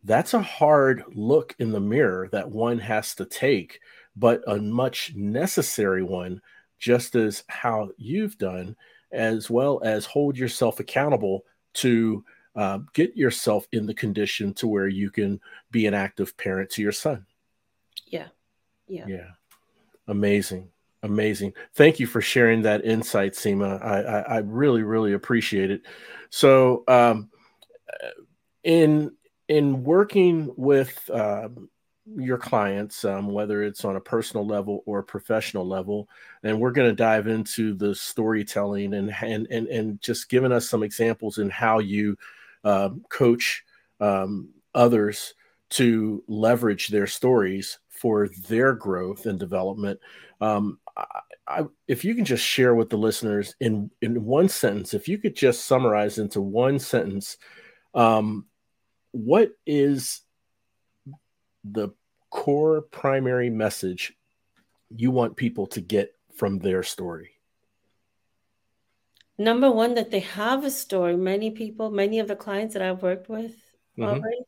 that's 0.04 0.34
a 0.34 0.42
hard 0.42 1.04
look 1.14 1.54
in 1.58 1.70
the 1.70 1.80
mirror 1.80 2.28
that 2.32 2.50
one 2.50 2.78
has 2.78 3.14
to 3.16 3.24
take 3.24 3.80
but 4.16 4.42
a 4.46 4.56
much 4.56 5.12
necessary 5.14 6.02
one 6.02 6.40
just 6.78 7.14
as 7.14 7.44
how 7.48 7.90
you've 7.96 8.38
done 8.38 8.76
as 9.12 9.48
well 9.48 9.80
as 9.84 10.04
hold 10.04 10.36
yourself 10.36 10.80
accountable 10.80 11.44
to 11.74 12.24
uh, 12.58 12.80
get 12.92 13.16
yourself 13.16 13.68
in 13.70 13.86
the 13.86 13.94
condition 13.94 14.52
to 14.52 14.66
where 14.66 14.88
you 14.88 15.12
can 15.12 15.40
be 15.70 15.86
an 15.86 15.94
active 15.94 16.36
parent 16.36 16.68
to 16.68 16.82
your 16.82 16.90
son. 16.90 17.24
Yeah. 18.08 18.26
Yeah. 18.88 19.06
Yeah. 19.06 19.28
Amazing. 20.08 20.68
Amazing. 21.04 21.52
Thank 21.74 22.00
you 22.00 22.08
for 22.08 22.20
sharing 22.20 22.62
that 22.62 22.84
insight, 22.84 23.34
Seema. 23.34 23.80
I, 23.80 24.00
I, 24.00 24.18
I 24.18 24.38
really, 24.38 24.82
really 24.82 25.12
appreciate 25.12 25.70
it. 25.70 25.82
So, 26.30 26.82
um, 26.88 27.30
in 28.64 29.12
in 29.46 29.84
working 29.84 30.52
with 30.56 31.08
um, 31.14 31.70
your 32.16 32.38
clients, 32.38 33.04
um, 33.04 33.28
whether 33.28 33.62
it's 33.62 33.84
on 33.84 33.94
a 33.94 34.00
personal 34.00 34.44
level 34.44 34.82
or 34.84 34.98
a 34.98 35.04
professional 35.04 35.66
level, 35.66 36.08
and 36.42 36.60
we're 36.60 36.72
going 36.72 36.90
to 36.90 36.96
dive 36.96 37.28
into 37.28 37.74
the 37.74 37.94
storytelling 37.94 38.94
and 38.94 39.14
and 39.22 39.46
and 39.48 39.68
and 39.68 40.02
just 40.02 40.28
giving 40.28 40.50
us 40.50 40.68
some 40.68 40.82
examples 40.82 41.38
in 41.38 41.48
how 41.50 41.78
you 41.78 42.16
um, 42.64 43.04
coach 43.08 43.64
um, 44.00 44.50
others 44.74 45.34
to 45.70 46.22
leverage 46.28 46.88
their 46.88 47.06
stories 47.06 47.78
for 47.88 48.28
their 48.48 48.74
growth 48.74 49.26
and 49.26 49.38
development. 49.38 50.00
Um, 50.40 50.78
I, 50.96 51.20
I, 51.46 51.64
if 51.86 52.04
you 52.04 52.14
can 52.14 52.24
just 52.24 52.44
share 52.44 52.74
with 52.74 52.90
the 52.90 52.98
listeners 52.98 53.54
in 53.60 53.90
in 54.00 54.24
one 54.24 54.48
sentence, 54.48 54.94
if 54.94 55.08
you 55.08 55.18
could 55.18 55.34
just 55.34 55.64
summarize 55.64 56.18
into 56.18 56.40
one 56.40 56.78
sentence, 56.78 57.38
um, 57.94 58.46
what 59.12 59.52
is 59.66 60.20
the 61.64 61.88
core 62.30 62.82
primary 62.82 63.50
message 63.50 64.14
you 64.90 65.10
want 65.10 65.36
people 65.36 65.66
to 65.68 65.80
get 65.80 66.14
from 66.34 66.58
their 66.58 66.82
story? 66.82 67.37
Number 69.38 69.70
one 69.70 69.94
that 69.94 70.10
they 70.10 70.20
have 70.20 70.64
a 70.64 70.70
story 70.70 71.16
many 71.16 71.50
people 71.50 71.90
many 71.90 72.18
of 72.18 72.28
the 72.28 72.36
clients 72.36 72.74
that 72.74 72.82
i've 72.82 73.02
worked 73.02 73.28
with 73.28 73.52
mm-hmm. 73.98 74.04
already 74.04 74.44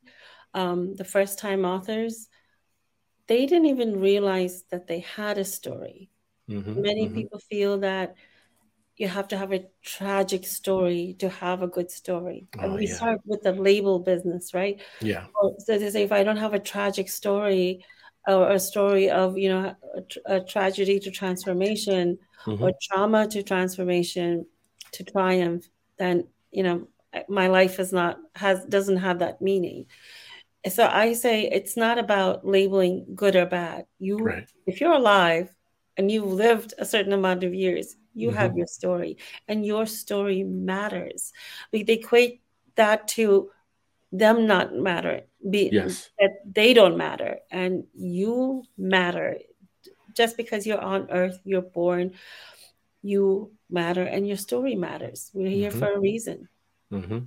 um, 0.53 0.97
the 0.97 1.05
first 1.05 1.39
time 1.39 1.65
authors 1.65 2.29
they 3.29 3.47
didn't 3.47 3.67
even 3.67 4.01
realize 4.01 4.65
that 4.71 4.89
they 4.89 5.01
had 5.01 5.39
a 5.39 5.45
story 5.45 6.11
mm-hmm. 6.49 6.83
many 6.83 7.07
mm-hmm. 7.07 7.15
people 7.15 7.39
feel 7.39 7.79
that 7.79 8.17
you 8.97 9.09
have 9.09 9.29
to 9.29 9.39
have 9.39 9.53
a 9.53 9.65
tragic 9.83 10.45
story 10.45 11.17
to 11.21 11.29
have 11.29 11.63
a 11.63 11.69
good 11.69 11.91
story 11.91 12.49
oh, 12.59 12.65
and 12.65 12.75
we 12.75 12.87
yeah. 12.87 12.95
start 12.95 13.21
with 13.25 13.43
the 13.43 13.53
label 13.53 14.01
business 14.01 14.53
right 14.53 14.81
yeah 15.01 15.27
so 15.59 15.79
they 15.79 15.91
say 15.91 16.03
if 16.03 16.13
i 16.13 16.25
don't 16.25 16.37
have 16.37 16.55
a 16.55 16.59
tragic 16.59 17.09
story 17.09 17.85
or 18.27 18.51
a 18.51 18.59
story 18.59 19.09
of 19.09 19.39
you 19.39 19.49
know 19.49 19.75
a, 20.27 20.37
a 20.37 20.41
tragedy 20.45 20.99
to 20.99 21.11
transformation 21.11 22.19
mm-hmm. 22.45 22.63
or 22.63 22.73
trauma 22.83 23.27
to 23.27 23.43
transformation 23.43 24.45
to 24.93 25.05
triumph, 25.05 25.69
then 25.99 26.29
you 26.51 26.63
know 26.63 26.89
my 27.29 27.49
life 27.49 27.79
is 27.81 27.93
not 27.93 28.19
has 28.35 28.65
doesn't 28.65 28.99
have 28.99 29.19
that 29.21 29.41
meaning. 29.41 29.87
So 30.69 30.87
I 30.87 31.15
say 31.15 31.49
it's 31.51 31.77
not 31.77 31.99
about 31.99 32.47
labeling 32.47 33.07
good 33.15 33.35
or 33.35 33.47
bad. 33.47 33.87
You 33.99 34.19
right. 34.19 34.49
if 34.67 34.81
you're 34.81 34.93
alive 34.93 35.55
and 35.97 36.11
you've 36.11 36.27
lived 36.27 36.75
a 36.79 36.85
certain 36.85 37.13
amount 37.13 37.45
of 37.45 37.55
years, 37.55 37.97
you 38.15 38.29
mm-hmm. 38.29 38.37
have 38.37 38.57
your 38.57 38.67
story 38.67 39.17
and 39.49 39.65
your 39.65 39.87
story 39.87 40.45
matters. 40.45 41.33
We 41.73 41.81
equate 41.81 42.43
that 42.77 43.09
to 43.09 43.51
them 44.13 44.47
not 44.47 44.75
matter 44.75 45.23
be 45.49 45.71
yes. 45.73 46.11
that 46.19 46.41
they 46.45 46.75
don't 46.75 46.97
matter 46.97 47.39
and 47.51 47.85
you 47.95 48.65
matter 48.77 49.39
just 50.17 50.37
because 50.37 50.67
you're 50.67 50.81
on 50.81 51.09
earth 51.11 51.39
you're 51.45 51.63
born 51.63 52.13
you 53.03 53.53
matter 53.69 54.03
and 54.03 54.27
your 54.27 54.37
story 54.37 54.75
matters. 54.75 55.31
We're 55.33 55.49
here 55.49 55.71
mm-hmm. 55.71 55.79
for 55.79 55.93
a 55.93 56.01
reason. 56.01 56.49
Mm-hmm. 56.93 57.19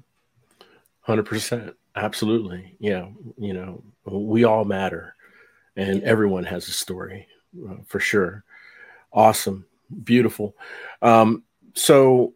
100%. 1.08 1.74
Absolutely. 1.96 2.76
Yeah. 2.80 3.10
You 3.38 3.54
know, 3.54 3.84
we 4.06 4.44
all 4.44 4.66
matter 4.66 5.16
and 5.76 6.02
yeah. 6.02 6.08
everyone 6.08 6.44
has 6.46 6.68
a 6.68 6.72
story 6.72 7.28
uh, 7.68 7.78
for 7.88 8.00
sure. 8.00 8.44
Awesome. 9.12 9.66
Beautiful. 10.04 10.56
Um, 11.02 11.44
so, 11.76 12.34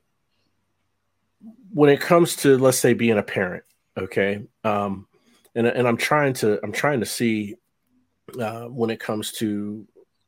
when 1.74 1.90
it 1.90 2.00
comes 2.00 2.38
to, 2.38 2.58
let's 2.58 2.80
say, 2.80 2.94
being 2.94 3.18
a 3.18 3.24
parent, 3.24 3.64
okay, 3.98 4.42
um, 4.64 5.08
and, 5.54 5.68
and 5.68 5.88
I'm 5.88 5.98
trying 5.98 6.34
to, 6.36 6.60
I'm 6.64 6.72
trying 6.72 7.02
to 7.02 7.06
see 7.06 7.56
uh, 8.40 8.66
when 8.66 8.90
it 8.90 9.00
comes 9.00 9.32
to 9.34 9.86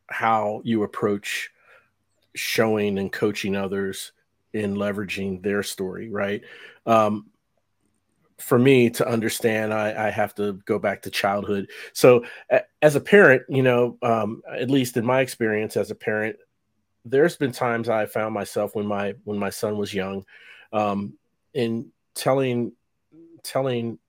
how 0.08 0.62
you 0.64 0.84
approach 0.84 1.52
showing 2.36 2.98
and 2.98 3.12
coaching 3.12 3.56
others 3.56 4.12
in 4.54 4.76
leveraging 4.76 5.42
their 5.44 5.64
story, 5.64 6.10
right? 6.10 6.42
Um, 6.86 7.28
for 8.38 8.58
me 8.58 8.90
to 8.92 9.08
understand, 9.08 9.74
I, 9.74 10.08
I, 10.08 10.10
have 10.10 10.34
to 10.36 10.54
go 10.66 10.80
back 10.80 11.02
to 11.02 11.10
childhood. 11.10 11.70
So, 11.92 12.24
a, 12.50 12.62
as 12.82 12.96
a 12.96 13.02
parent, 13.02 13.44
you 13.50 13.62
know, 13.62 13.98
um, 14.02 14.42
at 14.50 14.70
least 14.70 14.96
in 14.96 15.06
my 15.06 15.20
experience 15.20 15.76
as 15.76 15.92
a 15.92 15.96
parent, 15.96 16.38
there's 17.04 17.36
been 17.36 17.52
times 17.52 17.90
I 17.90 18.06
found 18.06 18.34
myself 18.34 18.76
when 18.76 18.86
my 18.86 19.16
when 19.26 19.38
my 19.38 19.50
son 19.50 19.78
was 19.78 19.94
young, 19.94 20.26
um, 20.72 21.18
in 21.54 21.92
telling 22.16 22.72
telling 23.44 24.00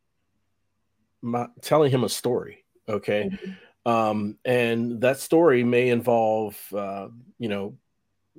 my 1.23 1.47
telling 1.61 1.91
him 1.91 2.05
a 2.05 2.09
story. 2.09 2.65
Okay. 2.89 3.31
Mm-hmm. 3.33 3.91
Um, 3.91 4.39
and 4.45 5.01
that 5.01 5.19
story 5.19 5.65
may 5.65 5.89
involve, 5.89 6.57
uh, 6.75 7.09
you 7.39 7.49
know, 7.49 7.77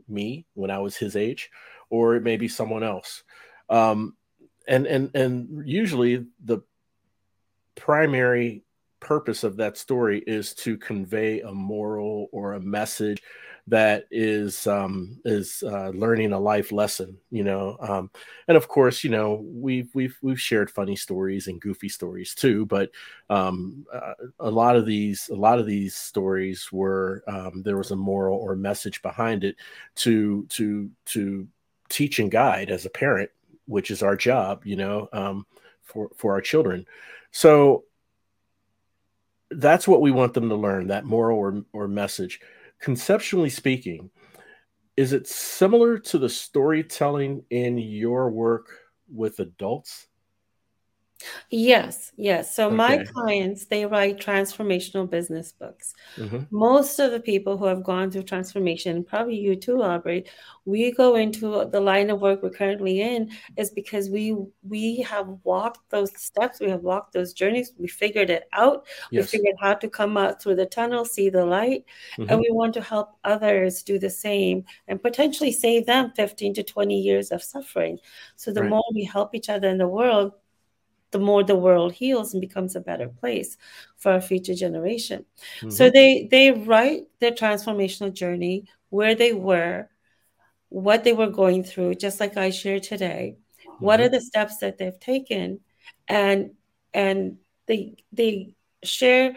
me 0.08 0.46
when 0.54 0.72
I 0.72 0.80
was 0.80 0.96
his 0.96 1.16
age, 1.16 1.50
or 1.90 2.16
it 2.16 2.24
may 2.24 2.38
be 2.38 2.48
someone 2.48 2.84
else. 2.84 3.24
Um, 3.70 4.16
and 4.68 4.86
and 4.86 5.16
and 5.16 5.68
usually 5.68 6.26
the 6.44 6.60
primary 7.76 8.64
purpose 9.00 9.44
of 9.44 9.58
that 9.58 9.78
story 9.78 10.24
is 10.26 10.54
to 10.54 10.78
convey 10.78 11.42
a 11.42 11.52
moral 11.52 12.28
or 12.32 12.54
a 12.54 12.60
message 12.60 13.22
that 13.72 14.06
is 14.12 14.68
um, 14.68 15.18
is 15.24 15.64
uh, 15.66 15.92
learning 15.96 16.34
a 16.34 16.40
life 16.40 16.74
lesson, 16.74 17.18
you 17.30 17.46
know. 17.46 17.78
Um, 17.80 18.12
and 18.50 18.58
of 18.58 18.68
course, 18.68 19.02
you 19.02 19.10
know 19.10 19.46
we've 19.46 19.90
we've 19.96 20.18
we've 20.22 20.40
shared 20.40 20.70
funny 20.70 20.98
stories 20.98 21.48
and 21.48 21.62
goofy 21.62 21.88
stories 21.88 22.36
too. 22.36 22.66
But 22.66 22.92
um, 23.30 23.86
uh, 23.92 24.14
a 24.42 24.52
lot 24.52 24.76
of 24.76 24.86
these 24.86 25.30
a 25.30 25.36
lot 25.36 25.58
of 25.58 25.66
these 25.66 25.96
stories 25.96 26.70
were 26.74 27.24
um, 27.28 27.64
there 27.64 27.78
was 27.78 27.92
a 27.92 27.96
moral 27.96 28.38
or 28.38 28.58
message 28.58 29.02
behind 29.02 29.46
it 29.46 29.56
to 29.96 30.46
to 30.50 30.92
to 31.06 31.48
teach 31.88 32.20
and 32.20 32.30
guide 32.30 32.70
as 32.70 32.86
a 32.86 32.90
parent, 32.90 33.30
which 33.68 33.90
is 33.90 34.04
our 34.04 34.18
job, 34.18 34.66
you 34.66 34.76
know, 34.76 35.08
um, 35.14 35.46
for 35.82 36.10
for 36.18 36.34
our 36.34 36.42
children. 36.42 36.86
So 37.32 37.86
that's 39.50 39.88
what 39.88 40.02
we 40.02 40.12
want 40.12 40.34
them 40.34 40.50
to 40.50 40.56
learn 40.56 40.88
that 40.88 41.06
moral 41.06 41.38
or, 41.38 41.64
or 41.72 41.88
message 41.88 42.42
conceptually 42.82 43.50
speaking, 43.50 44.10
is 44.98 45.14
it 45.14 45.28
similar 45.28 45.98
to 46.00 46.18
the 46.18 46.30
storytelling 46.30 47.44
in 47.50 47.78
your 47.78 48.30
work 48.30 48.68
with 49.10 49.40
adults? 49.40 50.08
Yes, 51.50 52.12
yes. 52.18 52.56
So 52.56 52.70
my 52.70 53.04
clients, 53.14 53.66
they 53.66 53.86
write 53.86 54.20
transformational 54.20 55.10
business 55.10 55.52
books. 55.52 55.94
hmm 56.18 56.46
Most 56.52 57.00
of 57.00 57.12
the 57.12 57.20
people 57.20 57.58
who 57.58 57.66
have 57.66 57.84
gone 57.84 58.12
through 58.12 58.24
transformation, 58.24 59.04
probably 59.04 59.38
you 59.38 59.56
too, 59.56 59.82
Aubrey, 59.84 60.26
we 60.66 60.92
go 60.92 61.16
into 61.16 61.66
the 61.72 61.80
line 61.82 62.10
of 62.10 62.22
work 62.22 62.44
we're 62.44 62.50
currently 62.50 63.02
in 63.02 63.32
is 63.58 63.70
because 63.72 64.10
we 64.10 64.36
we 64.68 64.98
have 65.02 65.28
walked 65.44 65.90
those 65.90 66.12
steps, 66.22 66.60
we 66.60 66.70
have 66.70 66.82
walked 66.84 67.14
those 67.14 67.34
journeys, 67.34 67.74
we 67.78 67.88
figured 67.88 68.30
it 68.30 68.50
out, 68.54 68.86
we 69.16 69.24
figured 69.24 69.56
how 69.62 69.74
to 69.76 69.90
come 69.90 70.18
out 70.18 70.42
through 70.42 70.56
the 70.56 70.66
tunnel, 70.66 71.06
see 71.06 71.30
the 71.30 71.46
light, 71.46 71.86
and 72.28 72.38
hmm 72.38 72.42
we 72.42 72.50
want 72.52 72.74
to 72.74 72.82
help 72.82 73.10
others 73.24 73.82
do 73.84 73.98
the 74.00 74.10
same 74.10 74.64
and 74.88 75.02
potentially 75.02 75.52
save 75.52 75.86
them 75.86 76.12
15 76.16 76.54
to 76.56 76.64
20 76.64 77.00
years 77.00 77.32
of 77.32 77.42
suffering. 77.44 77.98
So 78.36 78.52
the 78.52 78.62
Right. 78.62 78.70
more 78.70 78.84
we 78.94 79.04
help 79.06 79.34
each 79.36 79.50
other 79.50 79.70
in 79.70 79.78
the 79.78 79.88
world, 79.88 80.34
the 81.12 81.20
more 81.20 81.44
the 81.44 81.56
world 81.56 81.94
heals 81.94 82.34
and 82.34 82.42
becomes 82.42 82.76
a 82.76 82.82
better 82.82 83.10
place 83.10 83.58
for 83.98 84.12
our 84.14 84.22
future 84.22 84.56
generation. 84.56 85.26
So 85.68 85.90
hmm 85.90 85.92
they 85.92 86.28
they 86.32 86.52
write 86.52 87.04
their 87.20 87.32
transformational 87.32 88.14
journey, 88.14 88.66
where 88.90 89.16
they 89.16 89.34
were, 89.34 89.90
what 90.70 91.04
they 91.04 91.14
were 91.14 91.30
going 91.30 91.64
through, 91.64 91.96
just 91.96 92.20
like 92.20 92.38
I 92.38 92.50
shared 92.52 92.84
today. 92.84 93.38
What 93.80 94.00
hmm 94.00 94.02
are 94.02 94.10
the 94.10 94.22
steps 94.22 94.58
that 94.60 94.78
they've 94.78 95.00
taken, 95.00 95.62
and 96.08 96.52
and 96.94 97.38
they 97.68 97.96
they 98.12 98.56
share 98.84 99.36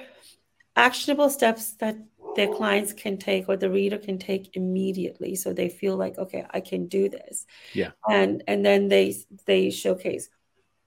actionable 0.76 1.30
steps 1.30 1.74
that 1.74 1.96
their 2.36 2.48
clients 2.48 2.92
can 2.92 3.16
take 3.18 3.48
or 3.48 3.56
the 3.56 3.70
reader 3.70 3.98
can 3.98 4.18
take 4.18 4.56
immediately 4.56 5.36
so 5.36 5.52
they 5.52 5.68
feel 5.68 5.96
like 5.96 6.18
okay 6.18 6.44
i 6.50 6.60
can 6.60 6.86
do 6.88 7.08
this 7.08 7.46
Yeah. 7.72 7.90
and 8.08 8.42
and 8.48 8.64
then 8.64 8.88
they 8.88 9.14
they 9.46 9.70
showcase 9.70 10.28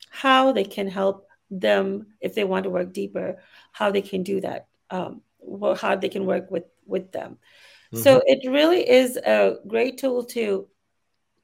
how 0.09 0.51
they 0.51 0.63
can 0.63 0.87
help 0.87 1.27
them 1.49 2.07
if 2.21 2.35
they 2.35 2.43
want 2.43 2.63
to 2.63 2.69
work 2.69 2.91
deeper 2.93 3.37
how 3.71 3.89
they 3.91 4.01
can 4.01 4.23
do 4.23 4.41
that 4.41 4.67
um 4.89 5.21
how 5.77 5.95
they 5.95 6.09
can 6.09 6.25
work 6.25 6.49
with 6.51 6.65
with 6.85 7.11
them. 7.11 7.37
Hmm 7.91 8.03
so 8.03 8.21
it 8.25 8.49
really 8.49 8.87
is 8.89 9.17
a 9.17 9.55
great 9.67 9.97
tool 9.97 10.23
to 10.23 10.67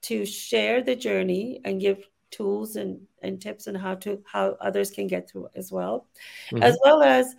to 0.01 0.25
share 0.25 0.81
the 0.83 0.95
journey 0.95 1.61
and 1.63 1.79
give 1.79 2.05
tools 2.31 2.75
and 2.75 2.99
and 3.21 3.41
tips 3.41 3.67
on 3.67 3.75
how 3.75 3.95
to 3.95 4.21
how 4.25 4.57
others 4.59 4.91
can 4.91 5.07
get 5.07 5.29
through 5.29 5.47
as 5.55 5.71
well 5.71 6.07
hmm 6.51 6.61
as 6.61 6.77
well 6.83 7.01
as 7.01 7.35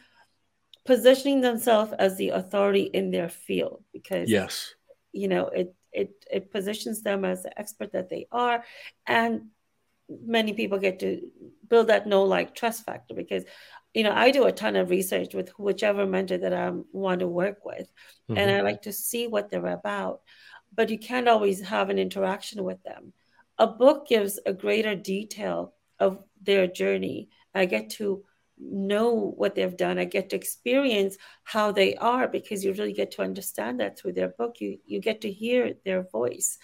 positioning 0.84 1.40
themselves 1.40 1.92
as 1.98 2.16
the 2.16 2.30
authority 2.30 2.84
in 2.94 3.10
their 3.10 3.28
field 3.28 3.82
because 3.92 4.30
Yes. 4.30 4.74
you 5.12 5.28
know 5.28 5.46
it 5.48 5.74
it 5.92 6.24
it 6.30 6.50
positions 6.50 7.02
them 7.02 7.24
as 7.24 7.42
the 7.42 7.58
expert 7.58 7.92
that 7.92 8.08
they 8.08 8.26
are 8.32 8.64
and 9.06 9.42
many 10.08 10.52
people 10.52 10.78
get 10.78 10.98
to 11.00 11.20
build 11.68 11.88
that 11.88 12.06
know 12.06 12.24
like 12.24 12.54
trust 12.54 12.84
factor 12.84 13.14
because 13.14 13.44
you 13.94 14.02
know 14.02 14.12
i 14.12 14.30
do 14.30 14.44
a 14.44 14.52
ton 14.52 14.76
of 14.76 14.90
research 14.90 15.34
with 15.34 15.48
whichever 15.58 16.06
mentor 16.06 16.38
that 16.38 16.52
i 16.52 16.70
want 16.92 17.20
to 17.20 17.28
work 17.28 17.64
with 17.64 17.88
and 18.36 18.50
hmm 18.50 18.50
i 18.50 18.60
like 18.60 18.82
to 18.82 18.92
see 18.92 19.26
what 19.26 19.50
they're 19.50 19.66
about 19.66 20.20
but 20.74 20.90
you 20.90 20.98
can't 20.98 21.28
always 21.28 21.60
have 21.60 21.90
an 21.90 21.98
interaction 21.98 22.64
with 22.64 22.82
them. 22.82 23.12
A 23.58 23.66
book 23.66 24.08
gives 24.08 24.40
a 24.44 24.52
greater 24.52 24.96
detail 24.96 25.74
of 26.00 26.18
their 26.42 26.66
journey. 26.66 27.28
I 27.54 27.66
get 27.66 27.90
to 27.90 28.24
know 28.58 29.32
what 29.36 29.54
they've 29.54 29.76
done. 29.76 29.98
I 29.98 30.04
get 30.04 30.30
to 30.30 30.36
experience 30.36 31.16
how 31.44 31.72
they 31.72 31.94
are 31.96 32.28
because 32.28 32.64
you 32.64 32.72
really 32.72 32.92
get 32.92 33.12
to 33.12 33.22
understand 33.22 33.80
that 33.80 33.98
through 33.98 34.12
their 34.14 34.28
book. 34.28 34.60
You 34.60 34.78
you 34.84 35.00
get 35.00 35.20
to 35.22 35.30
hear 35.30 35.74
their 35.84 36.02
voice 36.02 36.58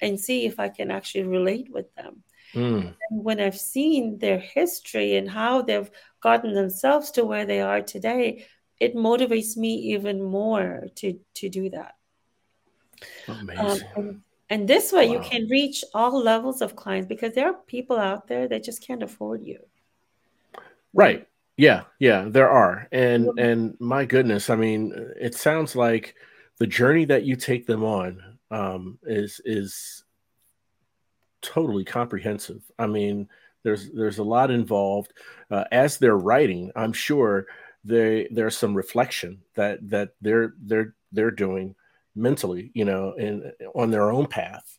and 0.00 0.18
see 0.18 0.44
if 0.44 0.58
i 0.58 0.68
can 0.68 0.90
actually 0.90 1.24
relate 1.24 1.68
with 1.70 1.94
them 1.94 2.22
Mm. 2.54 2.94
and 3.10 3.24
when 3.24 3.40
I've 3.40 3.58
seen 3.58 4.18
their 4.18 4.38
history 4.38 5.16
and 5.16 5.28
how 5.28 5.62
they've 5.62 5.90
gotten 6.20 6.54
themselves 6.54 7.10
to 7.12 7.24
where 7.24 7.44
they 7.44 7.60
are 7.60 7.82
today, 7.82 8.46
it 8.80 8.94
motivates 8.94 9.56
me 9.56 9.74
even 9.94 10.22
more 10.22 10.86
to 10.96 11.18
to 11.34 11.48
do 11.48 11.70
that. 11.70 11.94
Um, 13.28 13.38
Amazing. 13.40 13.88
and, 13.96 14.22
and 14.50 14.68
this 14.68 14.92
way, 14.92 15.10
you 15.10 15.20
can 15.20 15.48
reach 15.48 15.84
all 15.94 16.22
levels 16.22 16.62
of 16.62 16.76
clients 16.76 17.08
because 17.08 17.34
there 17.34 17.48
are 17.48 17.54
people 17.66 17.98
out 17.98 18.28
there 18.28 18.46
that 18.48 18.62
just 18.62 18.86
can't 18.86 19.02
afford 19.02 19.42
you. 19.42 19.58
Right. 20.92 21.26
Yeah. 21.56 21.82
Yeah. 21.98 22.26
There 22.28 22.48
are, 22.48 22.88
and 22.92 23.30
Yeah. 23.36 23.44
and 23.44 23.76
my 23.80 24.04
goodness, 24.04 24.50
I 24.50 24.56
mean, 24.56 24.92
it 25.20 25.34
sounds 25.34 25.74
like 25.74 26.14
the 26.58 26.66
journey 26.66 27.04
that 27.06 27.24
you 27.24 27.36
take 27.36 27.66
them 27.66 27.82
on 27.84 28.38
um, 28.50 28.98
is 29.04 29.40
is 29.44 30.03
totally 31.44 31.84
comprehensive. 31.84 32.62
I 32.78 32.86
mean, 32.86 33.28
there's 33.62 33.90
there's 33.92 34.18
a 34.18 34.24
lot 34.24 34.50
involved. 34.50 35.12
Uh, 35.50 35.64
as 35.72 35.98
they're 35.98 36.18
writing, 36.18 36.72
I'm 36.76 36.92
sure 36.92 37.46
they 37.84 38.28
there's 38.30 38.56
some 38.56 38.74
reflection 38.74 39.42
that 39.54 39.88
that 39.90 40.10
they're 40.20 40.54
they're 40.60 40.94
they're 41.12 41.30
doing 41.30 41.74
mentally, 42.16 42.70
you 42.74 42.84
know, 42.84 43.14
and 43.14 43.52
on 43.74 43.90
their 43.90 44.10
own 44.12 44.26
path, 44.26 44.78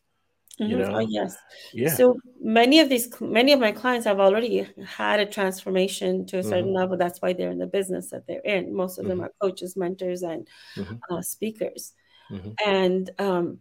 you 0.65 0.77
Mhm. 0.77 0.85
Oh, 0.93 0.99
know. 0.99 1.09
yes. 1.09 1.35
Yeah. 1.73 1.97
So 1.97 2.17
many 2.39 2.79
of 2.79 2.89
these, 2.89 3.09
many 3.21 3.51
of 3.51 3.59
my 3.59 3.71
clients 3.71 4.05
have 4.05 4.19
already 4.19 4.67
had 4.85 5.19
a 5.19 5.25
transformation 5.25 6.25
to 6.27 6.37
a 6.39 6.43
certain 6.43 6.71
hmm 6.71 6.73
level. 6.73 6.97
That's 6.97 7.21
why 7.21 7.33
they're 7.33 7.51
in 7.51 7.57
the 7.59 7.67
business 7.67 8.09
that 8.11 8.25
they're 8.27 8.39
in. 8.41 8.73
Most 8.73 8.97
of 8.97 9.05
them 9.05 9.19
hmm 9.19 9.25
are 9.25 9.31
coaches, 9.41 9.75
mentors, 9.75 10.23
and 10.23 10.47
hmm 10.75 10.95
uh, 11.11 11.21
speakers. 11.21 11.93
hmm 12.29 12.57
And 12.65 13.09
um, 13.19 13.59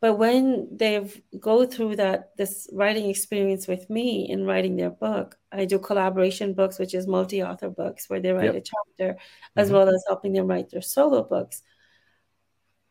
but 0.00 0.14
when 0.16 0.76
they've 0.76 1.20
go 1.40 1.66
through 1.66 1.96
that 1.96 2.36
this 2.36 2.68
writing 2.72 3.08
experience 3.10 3.68
with 3.68 3.88
me 3.90 4.28
in 4.30 4.46
writing 4.46 4.76
their 4.76 4.90
book, 4.90 5.38
I 5.52 5.64
do 5.66 5.78
collaboration 5.78 6.54
books, 6.54 6.78
which 6.78 6.94
is 6.94 7.06
multi-author 7.06 7.70
books, 7.70 8.08
where 8.08 8.20
they 8.20 8.32
write 8.32 8.54
Yep. 8.54 8.56
a 8.56 8.62
chapter, 8.62 9.18
as 9.56 9.68
hmm 9.68 9.74
well 9.74 9.88
as 9.88 10.04
helping 10.08 10.32
them 10.32 10.46
write 10.46 10.70
their 10.70 10.82
solo 10.82 11.22
books. 11.24 11.62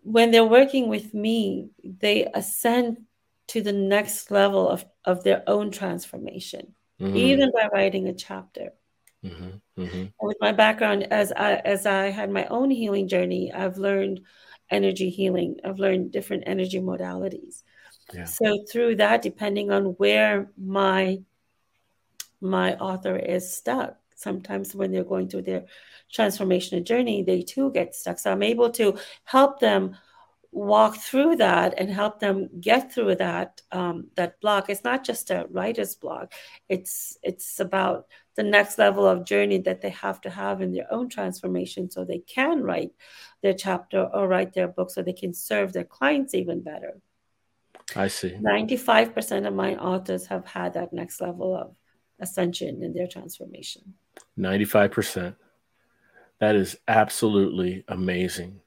When 0.04 0.32
they're 0.32 0.46
working 0.46 0.88
with 0.90 1.14
me, 1.14 1.70
they 1.84 2.26
ascend 2.34 3.06
to 3.48 3.62
the 3.62 3.74
next 3.74 4.32
level 4.32 4.68
of, 4.70 4.86
of 5.06 5.24
their 5.24 5.44
own 5.48 5.72
transformation, 5.72 6.76
Mm. 7.00 7.16
even 7.16 7.52
by 7.52 7.68
writing 7.74 8.08
a 8.08 8.14
chapter. 8.14 8.74
hmm 9.24 9.60
hmm 9.78 10.10
With 10.22 10.38
my 10.42 10.52
background 10.52 11.04
as 11.12 11.32
I 11.32 11.56
as 11.56 11.86
I 11.86 12.10
had 12.10 12.30
my 12.30 12.46
own 12.48 12.70
healing 12.72 13.08
journey, 13.08 13.52
I've 13.54 13.78
learned 13.78 14.22
energy 14.70 15.10
healing. 15.10 15.58
I've 15.64 15.80
learned 15.80 16.12
different 16.12 16.44
energy 16.46 16.80
modalities. 16.80 17.64
Yeah. 18.14 18.26
So 18.26 18.66
through 18.72 18.96
that, 18.98 19.22
depending 19.22 19.72
on 19.72 19.86
where 19.98 20.52
my 20.58 21.20
my 22.42 22.76
author 22.76 23.18
is 23.18 23.54
stuck, 23.54 23.98
sometimes 24.16 24.74
when 24.74 24.92
they're 24.92 25.04
going 25.04 25.28
through 25.30 25.44
their 25.44 25.66
transformational 26.14 26.84
journey, 26.84 27.24
they 27.24 27.42
too 27.42 27.72
get 27.72 27.96
stuck. 27.96 28.18
So 28.20 28.32
I'm 28.32 28.44
able 28.44 28.70
to 28.72 28.98
help 29.26 29.60
them 29.60 29.96
walk 30.52 30.98
through 30.98 31.36
that 31.36 31.76
and 31.78 31.90
help 31.92 32.20
them 32.20 32.50
get 32.60 32.92
through 32.92 33.16
that 33.16 33.62
um, 33.72 34.08
that 34.16 34.40
block. 34.42 34.70
It's 34.70 34.84
not 34.84 35.04
just 35.04 35.30
a 35.30 35.48
writer's 35.52 35.96
block. 35.96 36.34
It's 36.68 37.18
it's 37.22 37.60
about 37.60 38.08
the 38.36 38.44
next 38.44 38.78
level 38.78 39.06
of 39.06 39.26
journey 39.26 39.60
that 39.60 39.82
they 39.82 39.90
have 39.90 40.22
to 40.22 40.30
have 40.30 40.62
in 40.62 40.72
their 40.72 40.92
own 40.92 41.10
transformation 41.10 41.90
so 41.90 42.04
they 42.04 42.20
can 42.20 42.64
write 42.64 42.92
their 43.42 43.54
chapter 43.54 44.04
or 44.14 44.28
write 44.28 44.54
their 44.54 44.68
book 44.68 44.92
so 44.92 45.02
they 45.02 45.14
can 45.14 45.34
serve 45.34 45.74
their 45.74 45.84
clients 45.84 46.34
even 46.34 46.62
better. 46.62 47.00
I 47.96 48.08
see. 48.08 48.32
95% 48.32 49.48
of 49.48 49.54
my 49.54 49.76
authors 49.76 50.28
have 50.28 50.46
had 50.46 50.74
that 50.74 50.94
next 50.94 51.22
level 51.22 51.56
of 51.56 51.76
ascension 52.20 52.84
in 52.84 52.94
their 52.94 53.08
transformation. 53.08 53.94
95%. 54.38 55.36
That 56.40 56.56
is 56.56 56.78
absolutely 56.88 57.84
amazing. 57.88 58.62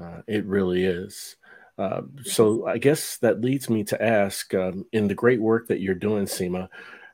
Uh, 0.00 0.22
it 0.26 0.44
really 0.46 0.84
is. 0.84 1.36
Uh, 1.78 2.02
so 2.24 2.66
I 2.66 2.78
guess 2.78 3.16
that 3.18 3.40
leads 3.40 3.70
me 3.70 3.84
to 3.84 4.02
ask 4.02 4.52
um, 4.54 4.84
in 4.92 5.08
the 5.08 5.14
great 5.14 5.40
work 5.40 5.68
that 5.68 5.80
you're 5.80 5.94
doing, 5.94 6.24
Seema, 6.24 6.68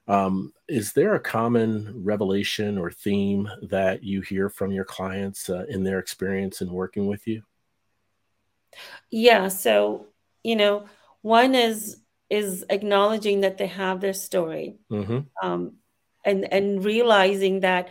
um, 0.08 0.52
is 0.68 0.92
there 0.92 1.14
a 1.14 1.20
common 1.20 2.02
revelation 2.04 2.78
or 2.78 2.90
theme 2.90 3.48
that 3.62 4.02
you 4.02 4.20
hear 4.20 4.48
from 4.48 4.70
your 4.70 4.84
clients 4.84 5.50
uh, 5.50 5.64
in 5.68 5.82
their 5.82 5.98
experience 5.98 6.60
in 6.60 6.70
working 6.70 7.06
with 7.06 7.26
you? 7.26 7.42
Yeah, 9.10 9.48
so 9.48 10.06
you 10.42 10.56
know, 10.56 10.86
one 11.22 11.54
is 11.54 12.00
is 12.30 12.64
acknowledging 12.70 13.40
that 13.40 13.58
they 13.58 13.66
have 13.68 14.00
their 14.00 14.12
story, 14.12 14.76
hmm 14.88 15.20
um, 15.42 15.76
and 16.24 16.52
and 16.52 16.84
realizing 16.84 17.60
that 17.60 17.90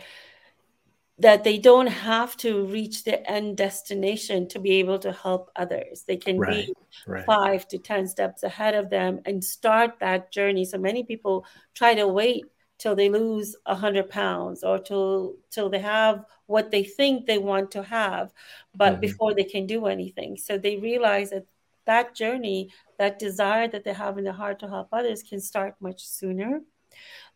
that 1.18 1.44
they 1.44 1.58
don't 1.58 1.86
have 1.86 2.36
to 2.38 2.66
reach 2.66 3.04
the 3.04 3.28
end 3.30 3.56
destination 3.56 4.48
to 4.48 4.58
be 4.58 4.72
able 4.72 4.98
to 4.98 5.12
help 5.12 5.50
others. 5.56 6.04
They 6.06 6.16
can 6.16 6.42
Right, 6.42 6.44
be 6.44 6.74
right. 7.06 7.24
five 7.26 7.66
to 7.68 7.78
10 7.78 8.06
steps 8.06 8.42
ahead 8.42 8.74
of 8.74 8.90
them 8.90 9.20
and 9.24 9.42
start 9.44 9.98
that 10.00 10.30
journey. 10.32 10.64
So 10.64 10.78
many 10.78 11.04
people 11.04 11.44
try 11.74 11.94
to 11.94 12.06
wait 12.06 12.50
till 12.78 12.94
they 12.94 13.08
lose 13.08 13.56
100 13.64 14.10
pounds 14.10 14.62
or 14.62 14.78
till, 14.78 15.36
till 15.50 15.70
they 15.70 15.78
have 15.78 16.24
what 16.46 16.70
they 16.70 16.84
think 16.84 17.26
they 17.26 17.38
want 17.38 17.70
to 17.72 17.82
have, 17.82 18.32
but 18.74 19.00
hmm 19.00 19.00
before 19.00 19.34
they 19.34 19.44
can 19.44 19.66
do 19.66 19.86
anything. 19.86 20.36
So 20.36 20.58
they 20.58 20.76
realize 20.76 21.30
that 21.30 21.46
that 21.86 22.14
journey, 22.14 22.70
that 22.98 23.18
desire 23.18 23.68
that 23.68 23.84
they 23.84 23.92
have 23.94 24.18
in 24.18 24.24
their 24.24 24.32
heart 24.32 24.58
to 24.60 24.68
help 24.68 24.88
others 24.92 25.22
can 25.22 25.40
start 25.40 25.74
much 25.80 26.04
sooner. 26.06 26.60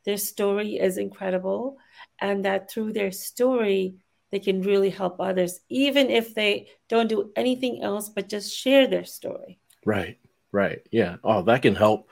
Their 0.04 0.16
story 0.16 0.78
is 0.78 0.98
incredible, 0.98 1.78
and 2.18 2.44
that 2.44 2.70
through 2.70 2.92
their 2.92 3.12
story, 3.12 3.96
they 4.30 4.38
can 4.38 4.62
really 4.62 4.90
help 4.90 5.20
others, 5.20 5.60
even 5.68 6.10
if 6.10 6.34
they 6.34 6.68
don't 6.88 7.08
do 7.08 7.32
anything 7.36 7.82
else 7.82 8.08
but 8.08 8.28
just 8.28 8.54
share 8.54 8.86
their 8.86 9.04
story. 9.04 9.58
Right, 9.84 10.18
right. 10.52 10.80
Yeah. 10.90 11.16
Oh, 11.24 11.42
that 11.42 11.62
can 11.62 11.74
help 11.74 12.08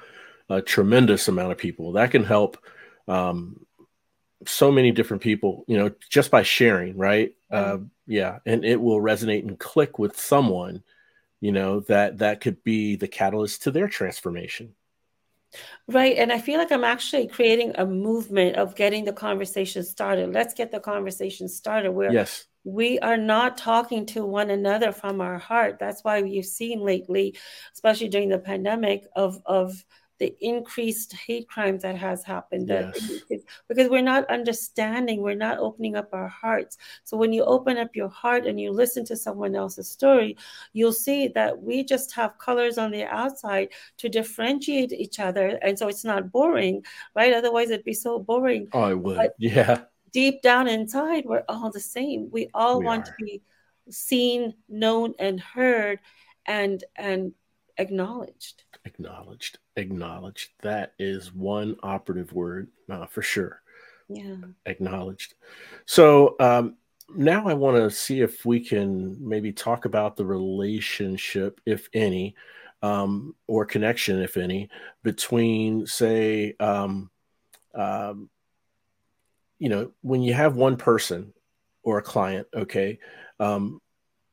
a 0.48 0.60
tremendous 0.60 1.28
amount 1.28 1.52
of 1.52 1.58
people. 1.58 1.92
That 1.92 2.10
can 2.10 2.24
help 2.24 2.58
um, 3.06 3.64
so 4.46 4.72
many 4.72 4.92
different 4.92 5.22
people, 5.22 5.64
you 5.66 5.76
know, 5.76 5.90
just 6.10 6.30
by 6.30 6.42
sharing, 6.42 6.96
right? 6.96 7.34
Mm-hmm. 7.52 7.84
Uh, 7.84 7.86
yeah. 8.06 8.38
And 8.46 8.64
it 8.64 8.80
will 8.80 9.00
resonate 9.00 9.46
and 9.46 9.58
click 9.58 9.98
with 9.98 10.18
someone, 10.18 10.82
you 11.40 11.52
know, 11.52 11.80
that 11.80 12.18
that 12.18 12.40
could 12.40 12.64
be 12.64 12.96
the 12.96 13.08
catalyst 13.08 13.62
to 13.62 13.70
their 13.70 13.88
transformation. 13.88 14.74
Right. 15.86 16.16
And 16.18 16.32
I 16.32 16.38
feel 16.38 16.58
like 16.58 16.70
I'm 16.70 16.84
actually 16.84 17.28
creating 17.28 17.72
a 17.76 17.86
movement 17.86 18.56
of 18.56 18.74
getting 18.74 19.04
the 19.04 19.12
conversation 19.12 19.82
started. 19.82 20.32
Let's 20.34 20.54
get 20.54 20.70
the 20.70 20.80
conversation 20.80 21.48
started 21.48 21.92
where 21.92 22.12
yes. 22.12 22.46
we 22.64 22.98
are 22.98 23.16
not 23.16 23.56
talking 23.56 24.04
to 24.06 24.26
one 24.26 24.50
another 24.50 24.92
from 24.92 25.20
our 25.20 25.38
heart. 25.38 25.78
That's 25.78 26.04
why 26.04 26.18
you've 26.18 26.46
seen 26.46 26.80
lately, 26.80 27.36
especially 27.72 28.08
during 28.08 28.28
the 28.28 28.38
pandemic, 28.38 29.06
of 29.16 29.40
of 29.46 29.84
the 30.18 30.34
increased 30.40 31.12
hate 31.12 31.48
crimes 31.48 31.82
that 31.82 31.96
has 31.96 32.24
happened 32.24 32.68
yes. 32.68 33.22
because 33.68 33.88
we're 33.88 34.02
not 34.02 34.28
understanding 34.30 35.22
we're 35.22 35.34
not 35.34 35.58
opening 35.58 35.96
up 35.96 36.08
our 36.12 36.28
hearts. 36.28 36.76
So 37.04 37.16
when 37.16 37.32
you 37.32 37.44
open 37.44 37.76
up 37.78 37.94
your 37.94 38.08
heart 38.08 38.46
and 38.46 38.60
you 38.60 38.72
listen 38.72 39.04
to 39.06 39.16
someone 39.16 39.54
else's 39.54 39.88
story 39.88 40.36
you'll 40.72 40.92
see 40.92 41.28
that 41.28 41.60
we 41.62 41.84
just 41.84 42.14
have 42.14 42.38
colors 42.38 42.78
on 42.78 42.90
the 42.90 43.04
outside 43.04 43.68
to 43.98 44.08
differentiate 44.08 44.92
each 44.92 45.20
other 45.20 45.58
and 45.62 45.78
so 45.78 45.88
it's 45.88 46.04
not 46.04 46.32
boring 46.32 46.82
right? 47.14 47.32
Otherwise 47.32 47.70
it'd 47.70 47.84
be 47.84 47.94
so 47.94 48.18
boring. 48.18 48.68
Oh 48.72 48.86
it 48.86 48.98
would. 48.98 49.16
But 49.16 49.34
yeah. 49.38 49.82
deep 50.12 50.42
down 50.42 50.68
inside 50.68 51.24
we're 51.26 51.44
all 51.48 51.70
the 51.70 51.80
same. 51.80 52.28
We 52.30 52.48
all 52.54 52.80
we 52.80 52.86
want 52.86 53.08
are. 53.08 53.16
to 53.16 53.24
be 53.24 53.42
seen 53.90 54.54
known 54.68 55.14
and 55.18 55.40
heard 55.40 56.00
and 56.46 56.82
and 56.96 57.32
acknowledged. 57.76 58.64
Acknowledged 58.84 59.58
acknowledged. 59.78 60.50
That 60.62 60.92
is 60.98 61.32
one 61.32 61.76
operative 61.82 62.32
word 62.32 62.68
uh, 62.90 63.06
for 63.06 63.22
sure. 63.22 63.62
Yeah. 64.08 64.36
Acknowledged. 64.66 65.34
So 65.86 66.36
um, 66.40 66.76
now 67.14 67.48
i 67.48 67.54
want 67.54 67.74
to 67.74 67.90
see 67.90 68.20
if 68.20 68.44
we 68.44 68.60
can 68.60 69.16
maybe 69.26 69.50
talk 69.50 69.86
about 69.86 70.14
the 70.14 70.26
relationship 70.26 71.58
if 71.64 71.88
any 71.94 72.34
um, 72.82 73.34
or 73.46 73.64
connection 73.64 74.20
if 74.20 74.36
any 74.36 74.68
between 75.02 75.86
say 75.86 76.54
um, 76.60 77.10
um 77.74 78.28
you 79.58 79.70
know 79.70 79.90
when 80.02 80.20
you 80.20 80.34
have 80.34 80.54
one 80.54 80.76
person 80.76 81.32
or 81.82 81.96
a 81.96 82.02
client 82.02 82.46
okay 82.54 82.98
um, 83.40 83.80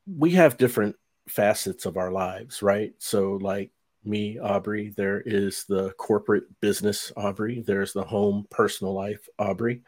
we 0.06 0.32
have 0.32 0.58
different 0.58 0.96
facets 1.28 1.86
of 1.86 1.96
our 1.96 2.10
lives, 2.10 2.62
right? 2.62 2.92
So, 2.98 3.32
like 3.34 3.70
me, 4.06 4.38
Aubrey, 4.38 4.90
there 4.96 5.20
is 5.20 5.64
the 5.64 5.90
corporate 5.92 6.44
business 6.60 7.12
Aubrey, 7.16 7.62
there's 7.66 7.92
the 7.92 8.04
home 8.04 8.46
personal 8.50 8.92
life 8.92 9.28
Aubrey. 9.38 9.82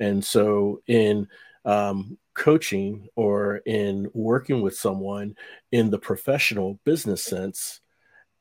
And 0.00 0.24
so, 0.24 0.82
in 0.86 1.28
um, 1.64 2.16
coaching 2.34 3.08
or 3.16 3.56
in 3.66 4.08
working 4.12 4.62
with 4.62 4.76
someone 4.76 5.34
in 5.72 5.90
the 5.90 5.98
professional 5.98 6.78
business 6.84 7.22
sense, 7.22 7.80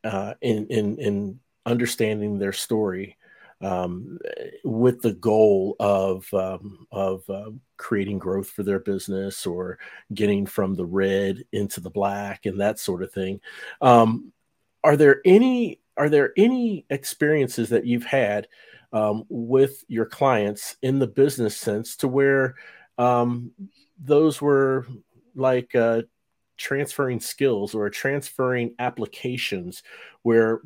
uh, 0.03 0.35
in, 0.41 0.67
in, 0.67 0.97
in 0.99 1.39
understanding 1.65 2.37
their 2.37 2.53
story, 2.53 3.17
um, 3.61 4.19
with 4.63 5.01
the 5.01 5.13
goal 5.13 5.75
of 5.79 6.31
um, 6.33 6.85
of 6.91 7.27
uh, 7.29 7.51
creating 7.77 8.19
growth 8.19 8.49
for 8.49 8.63
their 8.63 8.79
business 8.79 9.45
or 9.45 9.79
getting 10.13 10.45
from 10.45 10.75
the 10.75 10.85
red 10.85 11.43
into 11.51 11.79
the 11.79 11.89
black 11.89 12.45
and 12.45 12.59
that 12.59 12.79
sort 12.79 13.01
of 13.01 13.11
thing. 13.11 13.39
Um, 13.81 14.33
are 14.85 14.95
there 14.95 15.19
any 15.25 15.81
are 15.97 16.09
there 16.09 16.31
any 16.37 16.85
experiences 16.89 17.69
that 17.69 17.85
you've 17.87 18.05
had 18.05 18.47
um, 18.93 19.25
with 19.29 19.83
your 19.87 20.05
clients 20.05 20.77
in 20.81 20.99
the 20.99 21.07
business 21.07 21.57
sense 21.57 21.95
to 21.97 22.07
where 22.07 22.55
um, 22.97 23.51
those 23.99 24.41
were 24.41 24.85
like 25.33 25.73
uh, 25.73 26.03
transferring 26.55 27.19
skills 27.19 27.73
or 27.73 27.89
transferring 27.89 28.75
applications 28.77 29.81
where 30.21 30.61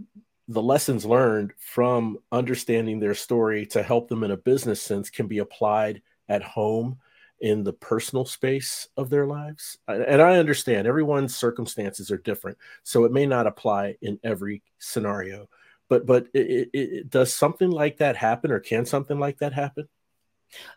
the 0.50 0.62
lessons 0.62 1.06
learned 1.06 1.54
from 1.58 2.18
understanding 2.32 3.00
their 3.00 3.16
story 3.16 3.66
to 3.68 3.82
help 3.82 4.10
them 4.10 4.24
in 4.24 4.32
a 4.32 4.38
business 4.38 4.82
sense 4.82 5.10
can 5.10 5.28
be 5.28 5.38
applied 5.38 6.02
at 6.28 6.44
home 6.44 6.98
in 7.42 7.64
the 7.64 7.74
personal 7.74 8.26
space 8.26 8.88
of 8.98 9.10
their 9.10 9.26
lives. 9.26 9.78
And 9.88 10.22
I 10.22 10.38
understand 10.38 10.88
everyone's 10.88 11.36
circumstances 11.36 12.12
are 12.12 12.18
different, 12.18 12.58
so 12.84 13.06
it 13.06 13.12
may 13.12 13.26
not 13.26 13.48
apply 13.48 13.96
in 14.02 14.20
every 14.24 14.64
scenario. 14.80 15.50
But 15.88 16.06
but 16.06 16.28
it, 16.34 16.70
it, 16.74 16.80
it, 16.94 17.10
does 17.10 17.34
something 17.34 17.72
like 17.72 17.98
that 17.98 18.16
happen, 18.16 18.52
or 18.52 18.60
can 18.60 18.86
something 18.86 19.20
like 19.20 19.40
that 19.40 19.54
happen? 19.54 19.88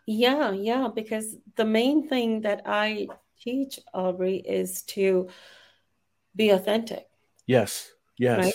Yeah, 0.05 0.51
yeah. 0.51 0.89
Because 0.93 1.35
the 1.55 1.65
main 1.65 2.07
thing 2.07 2.41
that 2.41 2.61
I 2.65 3.07
teach 3.39 3.79
Aubrey 3.93 4.37
is 4.37 4.83
to 4.83 5.29
be 6.35 6.49
authentic. 6.49 7.07
Yes. 7.45 7.91
Yes. 8.17 8.45
Right? 8.45 8.53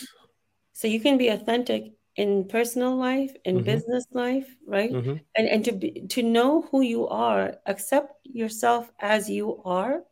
So 0.73 0.89
you 0.89 1.01
can 1.01 1.19
be 1.19 1.29
authentic 1.29 1.93
in 2.19 2.45
personal 2.49 2.97
life, 2.97 3.33
in 3.45 3.55
mm-hmm. 3.55 3.65
business 3.65 4.05
life, 4.11 4.49
right? 4.67 4.91
Mm-hmm. 4.91 5.17
And 5.37 5.49
and 5.49 5.65
to 5.65 5.73
be, 5.73 6.03
to 6.19 6.23
know 6.23 6.63
who 6.63 6.83
you 6.83 7.07
are, 7.07 7.55
accept 7.65 8.13
yourself 8.25 8.91
as 8.99 9.31
you 9.31 9.63
are, 9.65 10.03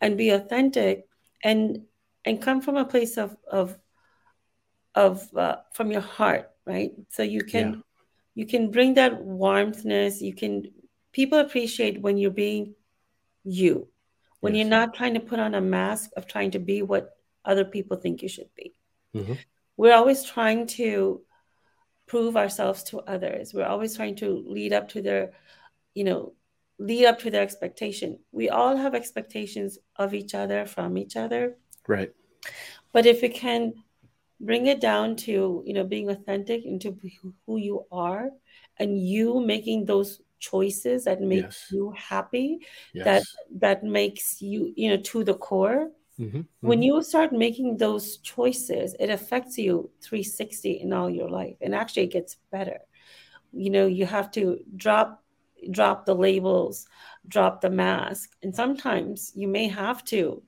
and 0.00 0.16
be 0.16 0.30
authentic, 0.30 1.06
and 1.44 1.82
and 2.24 2.40
come 2.40 2.62
from 2.62 2.78
a 2.78 2.86
place 2.86 3.18
of 3.18 3.36
of 3.46 3.78
of 4.94 5.28
uh, 5.36 5.56
from 5.74 5.92
your 5.92 6.00
heart, 6.00 6.50
right? 6.64 6.92
So 7.10 7.22
you 7.22 7.44
can 7.44 7.68
yeah. 7.70 7.80
you 8.34 8.46
can 8.46 8.70
bring 8.70 8.94
that 8.94 9.20
warmthness. 9.20 10.22
You 10.22 10.34
can 10.34 10.72
people 11.12 11.38
appreciate 11.38 12.00
when 12.00 12.16
you're 12.16 12.30
being 12.30 12.74
you, 13.44 13.88
when 14.40 14.54
yes. 14.54 14.62
you're 14.62 14.70
not 14.70 14.94
trying 14.94 15.14
to 15.14 15.20
put 15.20 15.38
on 15.38 15.54
a 15.54 15.60
mask 15.60 16.12
of 16.16 16.26
trying 16.26 16.52
to 16.52 16.58
be 16.58 16.80
what 16.80 17.14
other 17.44 17.66
people 17.66 17.98
think 17.98 18.22
you 18.22 18.28
should 18.28 18.48
be. 18.56 18.72
Mm-hmm 19.14 19.34
we're 19.76 19.94
always 19.94 20.22
trying 20.22 20.66
to 20.66 21.20
prove 22.12 22.36
ourselves 22.36 22.82
to 22.82 23.00
others. 23.14 23.54
We're 23.54 23.72
always 23.72 23.96
trying 23.96 24.16
to 24.16 24.44
lead 24.46 24.74
up 24.74 24.86
to 24.90 25.00
their, 25.00 25.32
you 25.94 26.04
know, 26.04 26.34
lead 26.78 27.06
up 27.06 27.18
to 27.20 27.30
their 27.30 27.40
expectation. 27.40 28.18
We 28.32 28.50
all 28.50 28.76
have 28.76 28.94
expectations 28.94 29.78
of 29.96 30.12
each 30.12 30.34
other, 30.34 30.66
from 30.66 30.98
each 30.98 31.16
other. 31.16 31.56
Right. 31.88 32.12
But 32.92 33.06
if 33.06 33.22
we 33.22 33.30
can 33.30 33.72
bring 34.40 34.66
it 34.66 34.78
down 34.78 35.16
to, 35.24 35.62
you 35.64 35.72
know, 35.72 35.84
being 35.84 36.10
authentic 36.10 36.66
into 36.66 36.98
who 37.46 37.56
you 37.56 37.86
are 37.90 38.28
and 38.78 39.00
you 39.00 39.40
making 39.40 39.86
those 39.86 40.20
choices 40.38 41.04
that 41.04 41.22
make 41.22 41.44
yes. 41.44 41.68
you 41.72 41.94
happy, 41.96 42.58
yes. 42.92 43.04
that 43.06 43.22
that 43.58 43.84
makes 43.84 44.42
you, 44.42 44.74
you 44.76 44.90
know, 44.90 45.00
to 45.02 45.24
the 45.24 45.34
core, 45.48 45.88
Mm-hmm. 46.20 46.42
When 46.60 46.78
mm-hmm. 46.78 46.82
you 46.82 47.02
start 47.02 47.32
making 47.32 47.78
those 47.78 48.18
choices, 48.18 48.94
it 49.00 49.10
affects 49.10 49.56
you 49.58 49.90
360 50.02 50.80
in 50.82 50.92
all 50.92 51.08
your 51.08 51.28
life, 51.28 51.56
and 51.60 51.74
actually 51.74 52.04
it 52.04 52.12
gets 52.12 52.36
better. 52.50 52.78
You 53.52 53.70
know, 53.70 53.86
you 53.86 54.06
have 54.06 54.30
to 54.32 54.58
drop 54.76 55.22
drop 55.70 56.06
the 56.06 56.14
labels, 56.14 56.86
drop 57.28 57.60
the 57.60 57.70
mask, 57.70 58.30
and 58.42 58.54
sometimes 58.54 59.32
you 59.34 59.46
may 59.48 59.68
have 59.68 60.04
to 60.04 60.42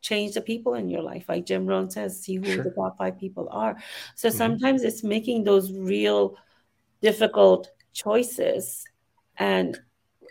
change 0.00 0.34
the 0.34 0.40
people 0.40 0.74
in 0.74 0.88
your 0.88 1.02
life. 1.02 1.26
Like 1.28 1.46
Jim 1.46 1.66
Rohn 1.66 1.90
says, 1.90 2.22
see 2.22 2.36
who 2.36 2.44
sure. 2.44 2.64
the 2.64 2.70
top 2.70 2.96
five 2.98 3.18
people 3.18 3.48
are. 3.50 3.76
So 4.14 4.28
mm-hmm. 4.28 4.38
sometimes 4.38 4.82
it's 4.82 5.04
making 5.04 5.44
those 5.44 5.72
real 5.72 6.36
difficult 7.02 7.70
choices 7.92 8.84
and 9.36 9.78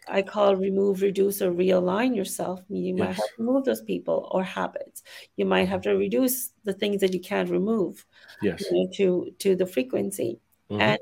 I 0.10 0.22
call 0.22 0.56
remove, 0.56 1.02
reduce, 1.02 1.42
or 1.42 1.52
realign 1.52 2.16
yourself. 2.16 2.62
You 2.70 2.96
yes. 2.96 3.00
might 3.00 3.16
have 3.16 3.26
to 3.26 3.34
remove 3.40 3.66
those 3.66 3.82
people 3.82 4.28
or 4.32 4.44
habits. 4.44 5.04
You 5.36 5.46
might 5.46 5.68
have 5.68 5.82
to 5.82 5.92
reduce 5.92 6.52
the 6.64 6.74
things 6.74 7.02
that 7.02 7.14
you 7.14 7.20
can't 7.20 7.50
remove 7.50 8.06
yes. 8.42 8.64
You 8.70 8.84
know, 8.84 8.90
to 8.96 9.32
to 9.40 9.56
the 9.56 9.66
frequency. 9.66 10.40
Mm-hmm. 10.70 10.82
And 10.82 11.00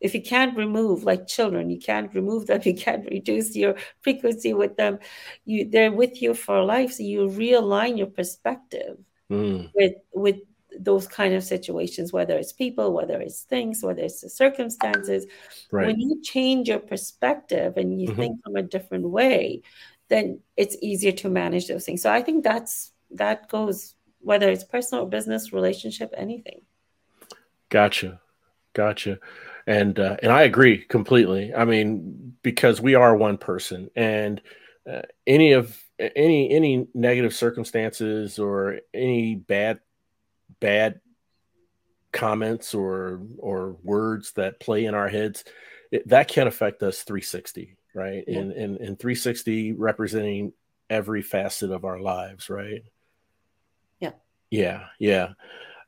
if 0.00 0.14
you 0.14 0.22
can't 0.22 0.56
remove, 0.56 1.04
like 1.04 1.26
children, 1.26 1.70
you 1.70 1.78
can't 1.78 2.12
remove 2.14 2.46
them. 2.46 2.60
You 2.64 2.74
can't 2.74 3.08
reduce 3.10 3.54
your 3.54 3.76
frequency 4.00 4.54
with 4.54 4.76
them. 4.76 4.98
You 5.44 5.68
they're 5.68 5.92
with 5.92 6.22
you 6.22 6.34
for 6.34 6.62
life. 6.62 6.92
So 6.92 7.02
you 7.02 7.28
realign 7.28 7.98
your 7.98 8.08
perspective 8.08 8.98
mm. 9.30 9.70
with 9.74 9.94
with 10.12 10.36
those 10.78 11.06
kind 11.06 11.34
of 11.34 11.42
situations, 11.42 12.12
whether 12.12 12.36
it's 12.36 12.52
people, 12.52 12.92
whether 12.92 13.20
it's 13.20 13.42
things, 13.42 13.82
whether 13.82 14.02
it's 14.02 14.20
the 14.20 14.28
circumstances. 14.28 15.26
Right. 15.70 15.86
When 15.86 16.00
you 16.00 16.20
change 16.22 16.68
your 16.68 16.78
perspective 16.78 17.76
and 17.76 18.00
you 18.00 18.08
mm-hmm. 18.08 18.20
think 18.20 18.44
from 18.44 18.56
a 18.56 18.62
different 18.62 19.08
way, 19.08 19.62
then 20.08 20.40
it's 20.56 20.76
easier 20.82 21.12
to 21.12 21.28
manage 21.28 21.68
those 21.68 21.84
things. 21.84 22.02
So 22.02 22.12
I 22.12 22.22
think 22.22 22.44
that's 22.44 22.92
that 23.12 23.48
goes 23.48 23.94
whether 24.20 24.50
it's 24.50 24.64
personal 24.64 25.04
or 25.04 25.08
business, 25.08 25.52
relationship, 25.52 26.12
anything. 26.16 26.60
Gotcha, 27.70 28.20
gotcha, 28.74 29.18
and 29.66 29.98
uh, 29.98 30.16
and 30.22 30.32
I 30.32 30.42
agree 30.42 30.78
completely. 30.78 31.54
I 31.54 31.64
mean, 31.64 32.34
because 32.42 32.80
we 32.80 32.94
are 32.94 33.16
one 33.16 33.38
person, 33.38 33.90
and 33.94 34.42
uh, 34.90 35.02
any 35.26 35.52
of 35.52 35.80
any 35.98 36.50
any 36.50 36.88
negative 36.94 37.34
circumstances 37.34 38.38
or 38.38 38.80
any 38.92 39.36
bad 39.36 39.80
bad 40.60 41.00
comments 42.12 42.74
or 42.74 43.20
or 43.38 43.76
words 43.82 44.32
that 44.32 44.60
play 44.60 44.84
in 44.84 44.94
our 44.94 45.08
heads 45.08 45.44
it, 45.92 46.06
that 46.08 46.28
can 46.28 46.46
affect 46.46 46.82
us 46.82 47.02
360 47.02 47.76
right? 47.94 48.24
Yeah. 48.26 48.38
and, 48.38 48.52
and 48.52 48.76
and 48.76 48.98
360 48.98 49.72
representing 49.72 50.52
every 50.88 51.22
facet 51.22 51.70
of 51.70 51.84
our 51.84 52.00
lives 52.00 52.50
right? 52.50 52.82
Yeah. 54.00 54.12
Yeah 54.50 54.86
yeah. 54.98 55.32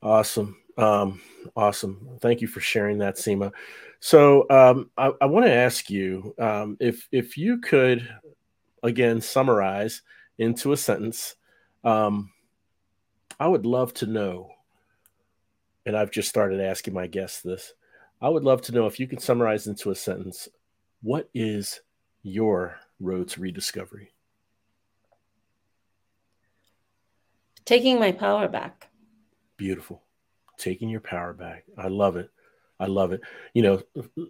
Awesome. 0.02 0.56
Um 0.76 1.20
awesome. 1.56 2.18
Thank 2.20 2.40
you 2.40 2.48
for 2.48 2.60
sharing 2.60 2.98
that 2.98 3.16
seema. 3.16 3.52
So 4.00 4.46
um 4.50 4.90
i, 4.96 5.12
I 5.20 5.26
want 5.26 5.46
to 5.46 5.52
ask 5.52 5.90
you 5.90 6.34
um 6.38 6.76
if 6.80 7.08
if 7.12 7.36
you 7.36 7.58
could 7.58 8.08
again 8.82 9.20
summarize 9.20 10.02
into 10.38 10.72
a 10.72 10.76
sentence 10.76 11.36
um 11.84 12.30
i 13.38 13.46
would 13.46 13.66
love 13.66 13.92
to 13.94 14.06
know 14.06 14.51
and 15.86 15.96
I've 15.96 16.10
just 16.10 16.28
started 16.28 16.60
asking 16.60 16.94
my 16.94 17.06
guests 17.06 17.40
this. 17.40 17.72
I 18.20 18.28
would 18.28 18.44
love 18.44 18.62
to 18.62 18.72
know 18.72 18.86
if 18.86 19.00
you 19.00 19.06
could 19.08 19.20
summarize 19.20 19.66
into 19.66 19.90
a 19.90 19.94
sentence 19.94 20.48
what 21.02 21.28
is 21.34 21.80
your 22.22 22.76
road 23.00 23.28
to 23.28 23.40
rediscovery? 23.40 24.12
Taking 27.64 27.98
my 27.98 28.12
power 28.12 28.48
back. 28.48 28.88
Beautiful. 29.56 30.02
Taking 30.58 30.88
your 30.88 31.00
power 31.00 31.32
back. 31.32 31.64
I 31.76 31.88
love 31.88 32.16
it. 32.16 32.30
I 32.78 32.86
love 32.86 33.12
it. 33.12 33.20
You 33.54 33.62
know, 33.62 33.82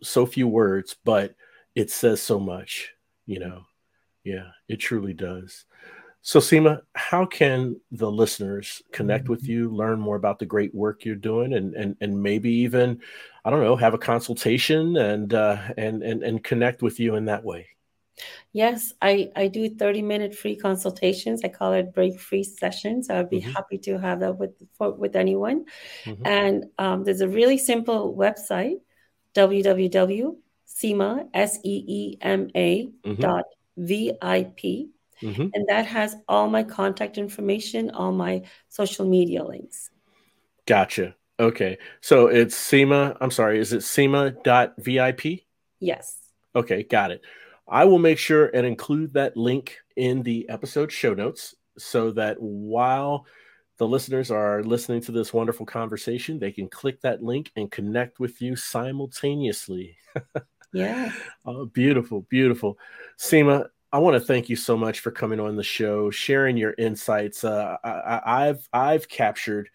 so 0.02 0.26
few 0.26 0.48
words, 0.48 0.96
but 1.04 1.34
it 1.74 1.90
says 1.90 2.22
so 2.22 2.38
much, 2.38 2.92
you 3.26 3.38
know. 3.38 3.64
Yeah, 4.24 4.50
it 4.68 4.76
truly 4.76 5.14
does. 5.14 5.64
So, 6.24 6.38
Seema, 6.38 6.82
how 6.94 7.26
can 7.26 7.80
the 7.90 8.10
listeners 8.10 8.80
connect 8.92 9.28
with 9.28 9.42
mm-hmm. 9.42 9.52
you, 9.52 9.70
learn 9.70 9.98
more 9.98 10.14
about 10.14 10.38
the 10.38 10.46
great 10.46 10.72
work 10.72 11.04
you're 11.04 11.16
doing, 11.16 11.54
and 11.54 11.74
and 11.74 11.96
and 12.00 12.22
maybe 12.22 12.50
even, 12.50 13.00
I 13.44 13.50
don't 13.50 13.62
know, 13.62 13.74
have 13.74 13.92
a 13.92 13.98
consultation 13.98 14.96
and 14.96 15.34
uh, 15.34 15.58
and 15.76 16.04
and 16.04 16.22
and 16.22 16.42
connect 16.42 16.80
with 16.80 17.00
you 17.00 17.16
in 17.16 17.24
that 17.24 17.42
way? 17.42 17.66
Yes, 18.52 18.92
I, 19.02 19.32
I 19.34 19.48
do 19.48 19.68
30 19.70 20.02
minute 20.02 20.34
free 20.34 20.54
consultations. 20.54 21.40
I 21.42 21.48
call 21.48 21.72
it 21.72 21.92
break 21.92 22.20
free 22.20 22.44
sessions. 22.44 23.10
I 23.10 23.16
would 23.16 23.30
be 23.30 23.40
mm-hmm. 23.40 23.50
happy 23.50 23.78
to 23.78 23.98
have 23.98 24.20
that 24.20 24.38
with 24.38 24.52
for, 24.74 24.92
with 24.92 25.16
anyone. 25.16 25.64
Mm-hmm. 26.04 26.26
And 26.26 26.64
um, 26.78 27.02
there's 27.02 27.22
a 27.22 27.28
really 27.28 27.58
simple 27.58 28.14
website, 28.14 28.76
www.seema, 29.34 31.28
S-E-E-M-A 31.34 32.86
mm-hmm. 32.86 33.20
dot 33.20 33.44
V-I-P 33.76 34.90
Mm-hmm. 35.22 35.48
And 35.54 35.66
that 35.68 35.86
has 35.86 36.16
all 36.28 36.48
my 36.48 36.62
contact 36.62 37.18
information, 37.18 37.90
all 37.90 38.12
my 38.12 38.42
social 38.68 39.06
media 39.06 39.44
links. 39.44 39.90
Gotcha. 40.66 41.14
Okay. 41.40 41.78
So 42.00 42.26
it's 42.26 42.54
Seema. 42.54 43.16
I'm 43.20 43.30
sorry. 43.30 43.58
Is 43.58 43.72
it 43.72 43.80
Seema.vip? 43.80 45.44
Yes. 45.80 46.18
Okay. 46.54 46.82
Got 46.82 47.10
it. 47.10 47.22
I 47.68 47.84
will 47.84 47.98
make 47.98 48.18
sure 48.18 48.46
and 48.46 48.66
include 48.66 49.14
that 49.14 49.36
link 49.36 49.78
in 49.96 50.22
the 50.22 50.48
episode 50.48 50.92
show 50.92 51.14
notes 51.14 51.54
so 51.78 52.10
that 52.12 52.36
while 52.38 53.26
the 53.78 53.86
listeners 53.88 54.30
are 54.30 54.62
listening 54.62 55.00
to 55.02 55.12
this 55.12 55.32
wonderful 55.32 55.66
conversation, 55.66 56.38
they 56.38 56.52
can 56.52 56.68
click 56.68 57.00
that 57.00 57.22
link 57.22 57.50
and 57.56 57.70
connect 57.70 58.20
with 58.20 58.40
you 58.42 58.54
simultaneously. 58.54 59.96
yeah. 60.72 61.12
Oh, 61.44 61.66
beautiful, 61.66 62.26
beautiful. 62.28 62.78
Seema, 63.18 63.68
I 63.92 63.98
want 63.98 64.14
to 64.14 64.20
thank 64.20 64.48
you 64.48 64.56
so 64.56 64.76
much 64.76 65.00
for 65.00 65.10
coming 65.10 65.38
on 65.38 65.56
the 65.56 65.62
show, 65.62 66.10
sharing 66.10 66.56
your 66.56 66.74
insights. 66.78 67.44
Uh, 67.44 67.76
I, 67.84 68.46
have 68.46 68.66
I've 68.72 69.08
captured 69.08 69.68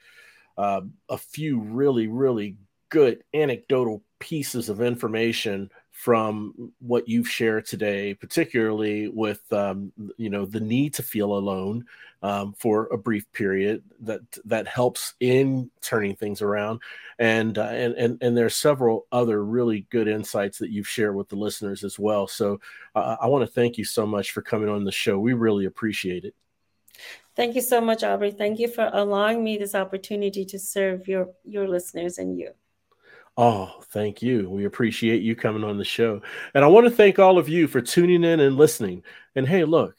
uh, 0.58 0.82
a 1.08 1.18
few 1.18 1.60
really 1.60 2.08
really 2.08 2.58
good 2.90 3.24
anecdotal 3.34 4.04
pieces 4.20 4.70
of 4.70 4.82
information 4.82 5.70
from 5.98 6.72
what 6.78 7.10
you've 7.10 7.28
shared 7.28 7.66
today, 7.66 8.14
particularly 8.14 9.08
with 9.08 9.42
um, 9.52 9.92
you 10.16 10.30
know 10.30 10.46
the 10.46 10.60
need 10.60 10.94
to 10.94 11.02
feel 11.02 11.34
alone 11.34 11.86
um, 12.22 12.54
for 12.54 12.86
a 12.92 12.98
brief 12.98 13.30
period 13.32 13.82
that 14.02 14.22
that 14.46 14.68
helps 14.68 15.16
in 15.20 15.72
turning 15.82 16.16
things 16.16 16.44
around, 16.44 16.82
and 17.18 17.58
uh, 17.58 17.64
and 17.64 17.96
and 17.96 18.22
and 18.22 18.38
there's 18.38 18.56
several 18.56 19.08
other 19.12 19.44
really 19.44 19.88
good 19.90 20.08
insights 20.08 20.60
that 20.60 20.70
you've 20.70 20.88
shared 20.88 21.16
with 21.16 21.30
the 21.30 21.36
listeners 21.36 21.84
as 21.84 21.98
well. 21.98 22.28
So 22.28 22.60
uh, 22.94 23.18
I 23.20 23.26
want 23.26 23.44
to 23.44 23.52
thank 23.52 23.80
you 23.80 23.84
so 23.84 24.06
much 24.06 24.32
for 24.32 24.44
coming 24.44 24.70
on 24.70 24.84
the 24.84 24.92
show. 24.92 25.18
We 25.18 25.34
really 25.34 25.66
appreciate 25.66 26.26
it. 26.26 26.36
Thank 27.36 27.56
you 27.56 27.62
so 27.62 27.82
much, 27.82 28.04
Aubrey. 28.04 28.32
Thank 28.32 28.60
you 28.60 28.68
for 28.68 28.92
allowing 28.94 29.44
me 29.44 29.58
this 29.58 29.74
opportunity 29.74 30.46
to 30.46 30.60
serve 30.60 31.08
your 31.08 31.30
your 31.44 31.68
listeners 31.68 32.20
and 32.20 32.38
you. 32.38 32.52
Oh, 33.38 33.72
thank 33.92 34.24
you. 34.24 34.50
We 34.50 34.66
appreciate 34.66 35.22
you 35.22 35.36
coming 35.36 35.64
on 35.64 35.78
the 35.78 35.86
show. 35.86 36.22
And 36.56 36.66
I 36.66 36.68
want 36.68 36.86
to 36.88 36.92
thank 36.92 37.20
all 37.20 37.38
of 37.38 37.48
you 37.48 37.68
for 37.68 37.82
tuning 37.82 38.24
in 38.24 38.40
and 38.40 38.58
listening. 38.58 39.04
And 39.36 39.48
hey, 39.48 39.64
look, 39.64 39.96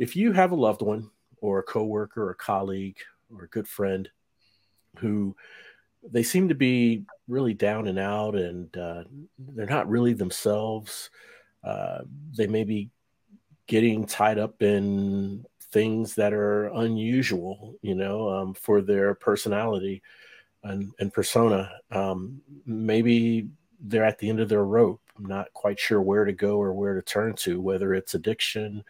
if 0.00 0.16
you 0.16 0.32
have 0.32 0.50
a 0.50 0.56
loved 0.56 0.82
one 0.82 1.08
or 1.40 1.60
a 1.60 1.62
coworker 1.62 2.24
or 2.24 2.30
a 2.30 2.36
colleague 2.36 2.98
or 3.32 3.44
a 3.44 3.48
good 3.48 3.68
friend 3.68 4.08
who 4.98 5.36
they 6.10 6.24
seem 6.24 6.48
to 6.48 6.56
be 6.56 7.04
really 7.28 7.54
down 7.54 7.86
and 7.86 7.98
out 7.98 8.34
and 8.34 8.76
uh, 8.76 9.04
they're 9.38 9.66
not 9.66 9.88
really 9.88 10.12
themselves, 10.12 11.10
uh, 11.62 12.00
they 12.36 12.48
may 12.48 12.64
be 12.64 12.90
getting 13.68 14.04
tied 14.04 14.38
up 14.38 14.62
in 14.62 15.46
things 15.70 16.16
that 16.16 16.32
are 16.32 16.66
unusual, 16.74 17.76
you 17.82 17.94
know, 17.94 18.28
um, 18.28 18.52
for 18.52 18.82
their 18.82 19.14
personality 19.14 20.02
and, 20.64 20.92
and 20.98 21.12
persona. 21.12 21.70
Um, 21.90 22.40
maybe 22.66 23.48
they're 23.80 24.04
at 24.04 24.18
the 24.18 24.28
end 24.28 24.40
of 24.40 24.48
their 24.48 24.64
rope, 24.64 25.00
not 25.18 25.52
quite 25.52 25.78
sure 25.78 26.00
where 26.00 26.24
to 26.24 26.32
go 26.32 26.56
or 26.56 26.72
where 26.72 26.94
to 26.94 27.02
turn 27.02 27.34
to, 27.36 27.60
whether 27.60 27.94
it's 27.94 28.14
addiction 28.14 28.82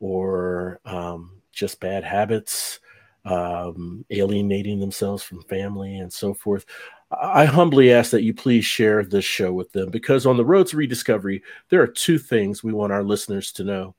or 0.00 0.80
um, 0.84 1.40
just 1.52 1.80
bad 1.80 2.04
habits, 2.04 2.80
um, 3.24 4.04
alienating 4.10 4.78
themselves 4.78 5.22
from 5.22 5.42
family 5.42 5.96
and 5.96 6.12
so 6.12 6.34
forth. 6.34 6.66
I 7.10 7.44
humbly 7.44 7.92
ask 7.92 8.10
that 8.10 8.22
you 8.22 8.34
please 8.34 8.64
share 8.64 9.02
this 9.04 9.24
show 9.24 9.52
with 9.52 9.72
them 9.72 9.90
because 9.90 10.26
on 10.26 10.36
the 10.36 10.44
road 10.44 10.66
to 10.68 10.76
rediscovery, 10.76 11.42
there 11.68 11.80
are 11.80 11.86
two 11.86 12.18
things 12.18 12.62
we 12.62 12.72
want 12.72 12.92
our 12.92 13.04
listeners 13.04 13.52
to 13.52 13.64
know. 13.64 13.94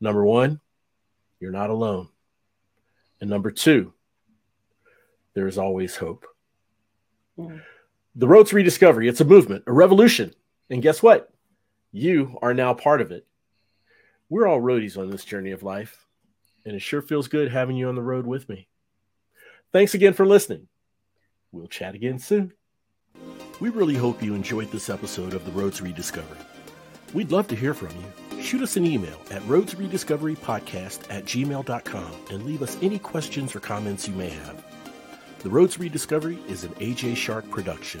Number 0.00 0.24
one, 0.24 0.60
you're 1.40 1.52
not 1.52 1.70
alone. 1.70 2.08
And 3.20 3.30
number 3.30 3.50
two, 3.50 3.94
there 5.34 5.46
is 5.46 5.58
always 5.58 5.96
hope. 5.96 6.26
The 7.36 8.28
road 8.28 8.46
to 8.46 8.56
rediscovery, 8.56 9.08
it's 9.08 9.20
a 9.20 9.24
movement, 9.24 9.64
a 9.66 9.72
revolution. 9.72 10.34
And 10.70 10.82
guess 10.82 11.02
what? 11.02 11.30
You 11.92 12.38
are 12.42 12.54
now 12.54 12.74
part 12.74 13.00
of 13.00 13.12
it. 13.12 13.26
We're 14.28 14.46
all 14.46 14.60
roadies 14.60 14.98
on 14.98 15.10
this 15.10 15.24
journey 15.24 15.52
of 15.52 15.62
life, 15.62 16.06
and 16.64 16.74
it 16.74 16.80
sure 16.80 17.02
feels 17.02 17.28
good 17.28 17.52
having 17.52 17.76
you 17.76 17.88
on 17.88 17.94
the 17.94 18.02
road 18.02 18.26
with 18.26 18.48
me. 18.48 18.66
Thanks 19.72 19.94
again 19.94 20.12
for 20.12 20.26
listening. 20.26 20.68
We'll 21.52 21.68
chat 21.68 21.94
again 21.94 22.18
soon. 22.18 22.52
We 23.60 23.70
really 23.70 23.94
hope 23.94 24.22
you 24.22 24.34
enjoyed 24.34 24.70
this 24.70 24.90
episode 24.90 25.32
of 25.32 25.44
The 25.44 25.52
Road 25.52 25.74
to 25.74 25.84
Rediscovery. 25.84 26.40
We'd 27.14 27.32
love 27.32 27.48
to 27.48 27.56
hear 27.56 27.72
from 27.72 27.96
you. 27.96 28.42
Shoot 28.42 28.62
us 28.62 28.76
an 28.76 28.84
email 28.84 29.18
at 29.30 29.42
roadsrediscoverypodcast 29.42 31.10
at 31.10 31.24
gmail.com 31.24 32.12
and 32.30 32.44
leave 32.44 32.62
us 32.62 32.76
any 32.82 32.98
questions 32.98 33.56
or 33.56 33.60
comments 33.60 34.06
you 34.08 34.14
may 34.14 34.28
have. 34.28 34.64
The 35.46 35.52
Road 35.52 35.70
to 35.70 35.80
Rediscovery 35.80 36.40
is 36.48 36.64
an 36.64 36.72
AJ 36.80 37.14
Shark 37.14 37.48
production. 37.50 38.00